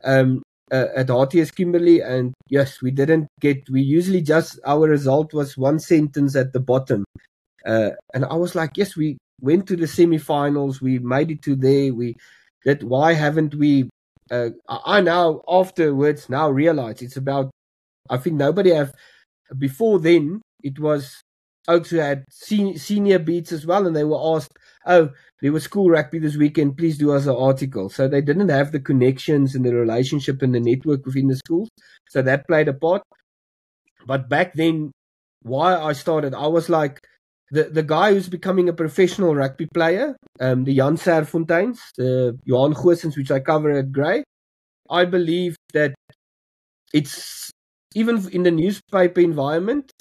Um, 0.04 0.44
uh, 0.72 0.88
at 0.96 1.08
RTS 1.08 1.54
Kimberley, 1.54 2.02
and 2.02 2.34
yes, 2.48 2.82
we 2.82 2.92
didn't 2.92 3.28
get. 3.40 3.70
We 3.70 3.82
usually 3.82 4.22
just 4.22 4.60
our 4.66 4.88
result 4.88 5.34
was 5.34 5.58
one 5.58 5.80
sentence 5.80 6.36
at 6.36 6.54
the 6.54 6.60
bottom, 6.60 7.04
uh, 7.66 7.92
and 8.14 8.26
I 8.26 8.36
was 8.36 8.56
like, 8.56 8.72
yes, 8.76 8.96
we 8.96 9.18
went 9.42 9.68
to 9.68 9.76
the 9.76 9.88
semi-finals, 9.88 10.82
we 10.82 11.00
made 11.00 11.32
it 11.32 11.42
to 11.44 11.56
there. 11.56 11.94
We 11.94 12.16
that 12.66 12.84
why 12.84 13.14
haven't 13.14 13.56
we? 13.56 13.90
Uh, 14.30 14.52
I 14.70 15.02
now 15.02 15.42
afterwards 15.48 16.30
now 16.30 16.50
realize 16.50 17.02
it's 17.02 17.18
about. 17.18 17.52
I 18.10 18.18
think 18.18 18.36
nobody 18.36 18.72
have 18.72 18.94
before 19.58 20.00
then. 20.00 20.42
It 20.64 20.80
was 20.80 21.22
Oaks 21.68 21.90
who 21.90 21.98
had 21.98 22.26
senior, 22.30 22.78
senior 22.78 23.20
beats 23.20 23.52
as 23.52 23.66
well, 23.66 23.86
and 23.88 23.96
they 23.96 24.04
were 24.04 24.36
asked, 24.36 24.58
"Oh, 24.86 25.10
there 25.42 25.52
was 25.52 25.64
school 25.64 25.90
rugby 25.90 26.20
this 26.20 26.38
weekend. 26.38 26.78
Please 26.78 26.98
do 26.98 27.12
us 27.12 27.26
an 27.26 27.36
article." 27.36 27.90
So 27.90 28.08
they 28.08 28.22
didn't 28.22 28.50
have 28.50 28.72
the 28.72 28.80
connections 28.80 29.56
and 29.56 29.66
the 29.66 29.76
relationship 29.76 30.42
and 30.42 30.54
the 30.54 30.60
network 30.60 31.06
within 31.06 31.28
the 31.28 31.36
schools, 31.36 31.70
so 32.10 32.22
that 32.22 32.48
played 32.48 32.68
a 32.68 32.74
part. 32.74 33.04
But 34.06 34.30
back 34.30 34.54
then, 34.54 34.92
why 35.44 35.76
I 35.76 35.94
started, 35.94 36.34
I 36.34 36.48
was 36.48 36.70
like 36.70 37.00
the 37.52 37.64
the 37.66 37.84
guy 37.84 38.14
who's 38.14 38.30
becoming 38.30 38.70
a 38.70 38.74
professional 38.74 39.36
rugby 39.36 39.68
player, 39.74 40.16
um, 40.40 40.64
the 40.64 40.76
Jan 40.76 40.96
Serfonteins, 40.96 41.80
the 41.98 42.38
Johan 42.46 42.74
Goosens, 42.74 43.18
which 43.18 43.32
I 43.32 43.40
cover 43.40 43.72
at 43.72 43.92
Grey. 43.92 44.24
I 44.90 45.06
believe 45.06 45.56
that 45.74 45.94
it's 46.94 47.50
even 47.96 48.28
in 48.32 48.44
the 48.44 48.52
newspaper 48.52 49.22
environment 49.22 49.92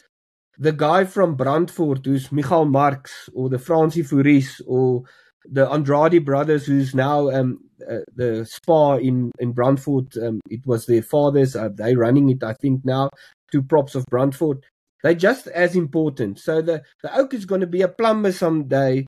the 0.61 0.73
guy 0.73 1.05
from 1.05 1.39
Brandfort 1.39 2.05
who's 2.05 2.31
Michael 2.31 2.67
Marx 2.67 3.31
or 3.35 3.49
the 3.49 3.59
Francie 3.59 4.03
Fouris 4.03 4.61
or 4.67 5.03
the 5.45 5.69
Andrade 5.71 6.25
brothers 6.25 6.67
who's 6.67 6.95
now 6.95 7.31
um, 7.31 7.59
uh, 7.89 7.99
the 8.15 8.45
spa 8.45 8.97
in 8.97 9.33
in 9.39 9.55
Brandfort 9.55 10.17
um, 10.23 10.41
it 10.51 10.67
was 10.67 10.87
their 10.87 11.03
fathers 11.03 11.57
uh, 11.57 11.71
they 11.73 11.95
running 11.97 12.29
it 12.29 12.43
I 12.43 12.55
think 12.55 12.85
now 12.85 13.11
two 13.51 13.63
props 13.63 13.95
of 13.95 14.05
Brandfort 14.07 14.63
they're 15.03 15.15
just 15.15 15.47
as 15.49 15.77
important. 15.77 16.39
So 16.39 16.61
the 16.63 16.83
the 17.03 17.17
oke 17.17 17.35
is 17.35 17.45
going 17.45 17.63
to 17.63 17.67
be 17.67 17.83
a 17.83 17.89
plumber 17.89 18.33
someday 18.33 19.07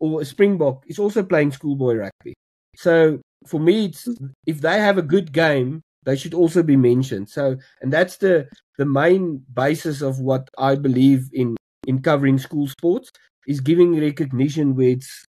or 0.00 0.20
a 0.20 0.24
springbok. 0.24 0.84
Is 0.86 0.98
also 0.98 1.22
playing 1.22 1.52
schoolboy 1.52 1.96
rugby. 1.96 2.34
So 2.76 3.20
for 3.46 3.60
me 3.60 3.86
it's 3.86 4.08
if 4.46 4.60
they 4.60 4.78
have 4.78 4.98
a 4.98 5.02
good 5.02 5.32
game 5.32 5.82
they 6.04 6.16
should 6.16 6.34
also 6.34 6.62
be 6.62 6.76
mentioned. 6.76 7.30
So, 7.30 7.56
and 7.80 7.92
that's 7.92 8.18
the 8.18 8.48
the 8.78 8.84
main 8.84 9.42
basis 9.52 10.02
of 10.02 10.20
what 10.20 10.48
I 10.58 10.74
believe 10.76 11.28
in 11.32 11.56
in 11.86 12.02
covering 12.02 12.38
school 12.38 12.66
sports 12.66 13.10
is 13.46 13.60
giving 13.60 14.00
recognition 14.00 14.74
where 14.74 14.88
it's 14.88 15.24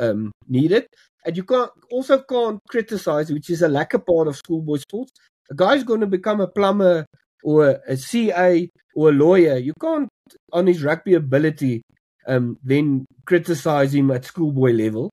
um, 0.00 0.32
needed. 0.48 0.86
And 1.24 1.36
you 1.36 1.44
can't 1.44 1.70
also 1.90 2.22
can't 2.22 2.60
criticize, 2.68 3.30
which 3.30 3.50
is 3.50 3.62
a 3.62 3.68
lacker 3.68 4.04
part 4.04 4.26
of 4.26 4.36
schoolboy 4.36 4.78
sports. 4.78 5.12
A 5.50 5.54
guy's 5.54 5.84
going 5.84 6.00
to 6.00 6.06
become 6.06 6.40
a 6.40 6.48
plumber 6.48 7.06
or 7.44 7.80
a 7.86 7.96
CA 7.96 8.68
or 8.94 9.10
a 9.10 9.12
lawyer. 9.12 9.56
You 9.56 9.74
can't, 9.80 10.08
on 10.52 10.66
his 10.66 10.82
rugby 10.82 11.14
ability, 11.14 11.82
um, 12.26 12.58
then 12.62 13.04
criticize 13.26 13.94
him 13.94 14.10
at 14.10 14.24
schoolboy 14.24 14.72
level. 14.72 15.10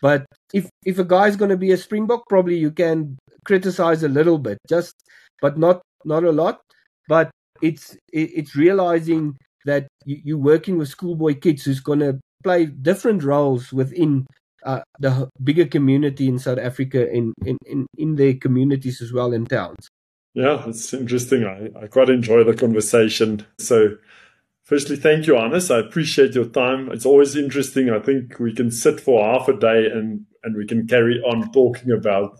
But 0.00 0.26
if 0.54 0.68
if 0.84 0.98
a 0.98 1.04
guy's 1.04 1.36
going 1.36 1.50
to 1.50 1.56
be 1.56 1.72
a 1.72 1.76
Springbok, 1.76 2.28
probably 2.28 2.56
you 2.56 2.70
can 2.70 3.18
criticize 3.44 4.02
a 4.04 4.08
little 4.08 4.38
bit, 4.38 4.58
just 4.68 4.94
but 5.42 5.58
not 5.58 5.82
not 6.04 6.22
a 6.22 6.30
lot. 6.30 6.60
But 7.08 7.30
it's 7.62 7.96
it's 8.12 8.54
realizing 8.54 9.36
that 9.64 9.88
you, 10.04 10.36
are 10.36 10.40
working 10.40 10.78
with 10.78 10.88
schoolboy 10.88 11.34
kids 11.34 11.64
who's 11.64 11.80
going 11.80 11.98
to 11.98 12.20
play 12.42 12.66
different 12.66 13.22
roles 13.22 13.72
within 13.72 14.26
uh, 14.64 14.80
the 14.98 15.28
bigger 15.42 15.66
community 15.66 16.28
in 16.28 16.38
South 16.38 16.58
Africa, 16.58 17.10
in, 17.10 17.32
in 17.44 17.58
in 17.66 17.86
in 17.96 18.16
their 18.16 18.34
communities 18.34 19.00
as 19.00 19.12
well 19.12 19.32
in 19.32 19.46
towns. 19.46 19.88
Yeah, 20.34 20.68
it's 20.68 20.92
interesting. 20.92 21.44
I, 21.44 21.84
I 21.84 21.86
quite 21.86 22.10
enjoy 22.10 22.44
the 22.44 22.54
conversation. 22.54 23.46
So 23.58 23.96
Firstly, 24.68 24.96
thank 24.96 25.26
you, 25.26 25.34
Hannes. 25.34 25.70
I 25.70 25.78
appreciate 25.78 26.34
your 26.34 26.44
time. 26.44 26.92
It's 26.92 27.06
always 27.06 27.34
interesting. 27.34 27.88
I 27.88 28.00
think 28.00 28.38
we 28.38 28.54
can 28.54 28.70
sit 28.70 29.00
for 29.00 29.24
half 29.24 29.48
a 29.48 29.58
day 29.58 29.86
and, 29.86 30.26
and 30.44 30.54
we 30.54 30.66
can 30.66 30.86
carry 30.86 31.22
on 31.22 31.50
talking 31.52 31.90
about 31.90 32.38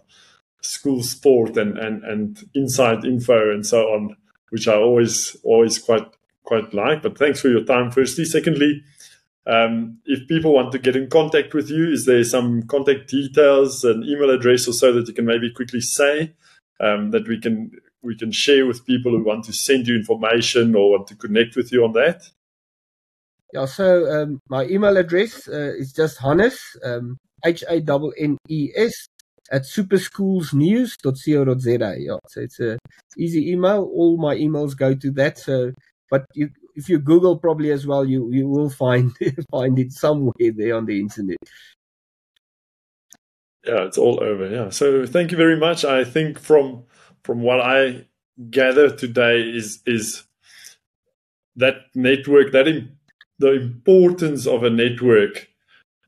school 0.61 1.03
sport 1.03 1.57
and, 1.57 1.79
and, 1.79 2.05
and 2.05 2.45
inside 2.55 3.07
info 3.07 3.51
and 3.51 3.65
so 3.65 3.85
on, 3.95 4.15
which 4.51 4.69
I 4.69 4.75
always 4.75 5.39
always 5.43 5.79
quite 5.79 6.07
quite 6.45 6.75
like. 6.75 7.01
But 7.01 7.17
thanks 7.17 7.41
for 7.41 7.49
your 7.49 7.65
time, 7.65 7.91
firstly. 7.91 8.27
Secondly, 8.27 8.83
um, 9.49 9.99
if 10.05 10.29
people 10.29 10.53
want 10.53 10.73
to 10.73 10.79
get 10.79 10.95
in 10.95 11.09
contact 11.09 11.55
with 11.55 11.71
you, 11.71 11.91
is 11.91 12.05
there 12.05 12.23
some 12.23 12.65
contact 12.65 13.09
details, 13.09 13.83
an 13.83 14.05
email 14.05 14.31
address 14.31 14.69
or 14.69 14.73
so 14.73 14.93
that 14.93 15.09
you 15.09 15.15
can 15.15 15.25
maybe 15.25 15.51
quickly 15.51 15.81
say 15.81 16.35
um, 16.81 17.13
that 17.13 17.27
we 17.27 17.41
can 17.41 17.71
we 18.03 18.17
can 18.17 18.31
share 18.31 18.67
with 18.67 18.87
people 18.87 19.13
who 19.13 19.25
want 19.25 19.45
to 19.45 19.53
send 19.53 19.89
you 19.89 19.97
information 19.97 20.77
or 20.77 20.91
want 20.91 21.07
to 21.09 21.17
connect 21.17 21.57
with 21.57 21.73
you 21.73 21.83
on 21.83 21.93
that? 21.93 22.29
Yeah, 23.55 23.65
so 23.65 24.07
um, 24.11 24.41
my 24.49 24.67
email 24.67 24.99
address 24.99 25.49
uh, 25.49 25.73
is 25.79 25.93
just 25.93 26.19
Hannes, 26.19 26.61
um, 26.85 27.17
H 27.45 27.65
A 27.69 27.77
N 27.77 28.13
N 28.19 28.39
E 28.49 28.71
S, 28.77 29.07
at 29.51 29.63
superschoolsnews.co.za. 29.63 31.97
Yeah, 31.99 32.19
so 32.29 32.41
it's 32.41 32.61
a 32.61 32.79
easy 33.17 33.51
email. 33.51 33.91
All 33.95 34.19
my 34.19 34.37
emails 34.37 34.77
go 34.77 34.95
to 34.95 35.11
that. 35.13 35.39
So, 35.39 35.73
but 36.11 36.27
you, 36.35 36.51
if 36.79 36.88
you 36.88 36.99
Google 37.01 37.37
probably 37.37 37.73
as 37.73 37.87
well, 37.87 38.05
you 38.05 38.31
you 38.33 38.49
will 38.49 38.71
find 38.71 39.12
find 39.51 39.79
it 39.79 39.93
somewhere 39.93 40.53
there 40.55 40.76
on 40.76 40.87
the 40.87 41.01
internet. 41.01 41.37
Yeah, 43.66 43.85
it's 43.85 43.99
all 43.99 44.22
over. 44.22 44.49
Yeah. 44.49 44.70
So 44.70 45.05
thank 45.05 45.33
you 45.33 45.37
very 45.37 45.59
much. 45.59 45.85
I 45.85 46.05
think 46.05 46.39
from 46.39 46.85
from 47.24 47.43
what 47.43 47.61
I 47.61 48.07
gather 48.51 48.95
today 48.95 49.41
is 49.41 49.83
is 49.85 50.24
that 51.57 51.74
network 51.95 52.53
that 52.53 52.68
in, 52.68 52.97
the 53.41 53.53
importance 53.53 54.47
of 54.47 54.62
a 54.62 54.70
network 54.70 55.49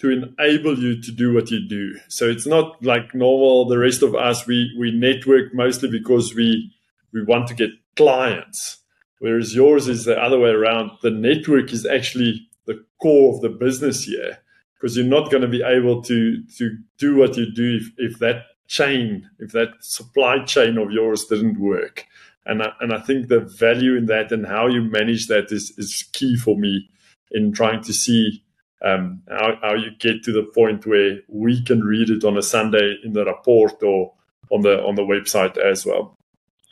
to 0.00 0.10
enable 0.10 0.78
you 0.78 1.02
to 1.02 1.12
do 1.12 1.34
what 1.34 1.50
you 1.50 1.68
do. 1.68 1.98
So 2.08 2.24
it's 2.28 2.46
not 2.46 2.82
like 2.82 3.14
normal. 3.14 3.66
The 3.66 3.78
rest 3.78 4.02
of 4.02 4.14
us 4.14 4.46
we 4.46 4.74
we 4.78 4.92
network 4.92 5.52
mostly 5.52 5.90
because 5.90 6.34
we 6.34 6.72
we 7.12 7.24
want 7.24 7.48
to 7.48 7.54
get 7.54 7.70
clients, 7.96 8.79
whereas 9.20 9.54
yours 9.54 9.86
is 9.86 10.04
the 10.04 10.20
other 10.20 10.38
way 10.38 10.50
around. 10.50 10.90
The 11.02 11.10
network 11.10 11.72
is 11.72 11.86
actually 11.86 12.48
the 12.66 12.84
core 13.00 13.34
of 13.34 13.40
the 13.40 13.48
business 13.48 14.04
here 14.04 14.38
because 14.74 14.96
you're 14.96 15.06
not 15.06 15.30
going 15.30 15.42
to 15.42 15.48
be 15.48 15.62
able 15.62 16.02
to 16.02 16.42
to 16.58 16.76
do 16.98 17.16
what 17.16 17.36
you 17.36 17.52
do 17.54 17.78
if, 17.80 18.12
if 18.12 18.18
that 18.18 18.42
chain, 18.66 19.28
if 19.38 19.52
that 19.52 19.70
supply 19.80 20.44
chain 20.44 20.78
of 20.78 20.90
yours 20.90 21.24
didn't 21.26 21.60
work. 21.60 22.06
And 22.46 22.62
I, 22.62 22.72
and 22.80 22.92
I 22.92 23.00
think 23.00 23.28
the 23.28 23.40
value 23.40 23.96
in 23.96 24.06
that 24.06 24.32
and 24.32 24.46
how 24.46 24.66
you 24.66 24.82
manage 24.82 25.26
that 25.26 25.52
is, 25.52 25.72
is 25.76 26.08
key 26.12 26.36
for 26.36 26.56
me 26.56 26.88
in 27.30 27.52
trying 27.52 27.82
to 27.82 27.92
see 27.92 28.42
um, 28.82 29.22
how, 29.28 29.58
how 29.60 29.74
you 29.74 29.90
get 29.98 30.22
to 30.24 30.32
the 30.32 30.44
point 30.54 30.86
where 30.86 31.18
we 31.28 31.62
can 31.62 31.80
read 31.82 32.08
it 32.08 32.24
on 32.24 32.38
a 32.38 32.42
Sunday 32.42 32.96
in 33.04 33.12
the 33.12 33.24
report 33.24 33.82
or 33.82 34.14
on 34.50 34.62
the 34.62 34.82
on 34.82 34.94
the 34.94 35.02
website 35.02 35.56
as 35.58 35.84
well. 35.84 36.16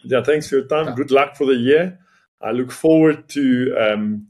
Yeah, 0.05 0.22
thanks 0.22 0.49
for 0.49 0.57
your 0.57 0.66
time. 0.66 0.94
Good 0.94 1.11
luck 1.11 1.36
for 1.36 1.44
the 1.44 1.55
year. 1.55 1.99
I 2.41 2.53
look 2.53 2.70
forward 2.70 3.28
to 3.30 3.74
um, 3.78 4.28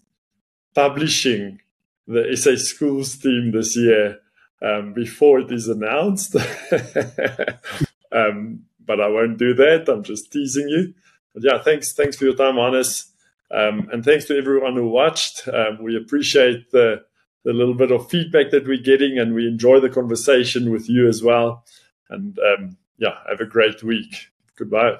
publishing 0.74 1.60
the 2.06 2.36
SA 2.36 2.56
Schools 2.56 3.16
team 3.18 3.52
this 3.52 3.76
year 3.76 4.20
um, 4.62 4.92
before 4.94 5.40
it 5.40 5.52
is 5.52 5.68
announced. 5.68 6.34
um, 8.12 8.64
but 8.84 9.00
I 9.00 9.08
won't 9.08 9.38
do 9.38 9.54
that. 9.54 9.88
I'm 9.88 10.02
just 10.02 10.32
teasing 10.32 10.68
you. 10.68 10.94
But 11.34 11.42
yeah, 11.44 11.62
thanks, 11.62 11.92
thanks 11.92 12.16
for 12.16 12.24
your 12.24 12.34
time, 12.34 12.56
Hannes, 12.56 13.12
um, 13.50 13.88
and 13.92 14.04
thanks 14.04 14.24
to 14.26 14.36
everyone 14.36 14.74
who 14.74 14.88
watched. 14.88 15.46
Um, 15.48 15.82
we 15.82 15.96
appreciate 15.96 16.70
the 16.70 17.04
the 17.44 17.52
little 17.52 17.74
bit 17.74 17.92
of 17.92 18.10
feedback 18.10 18.50
that 18.50 18.66
we're 18.66 18.82
getting, 18.82 19.18
and 19.18 19.34
we 19.34 19.46
enjoy 19.46 19.80
the 19.80 19.88
conversation 19.88 20.70
with 20.70 20.88
you 20.88 21.08
as 21.08 21.22
well. 21.22 21.64
And 22.10 22.38
um, 22.38 22.76
yeah, 22.98 23.14
have 23.28 23.40
a 23.40 23.46
great 23.46 23.82
week. 23.82 24.28
Goodbye. 24.56 24.98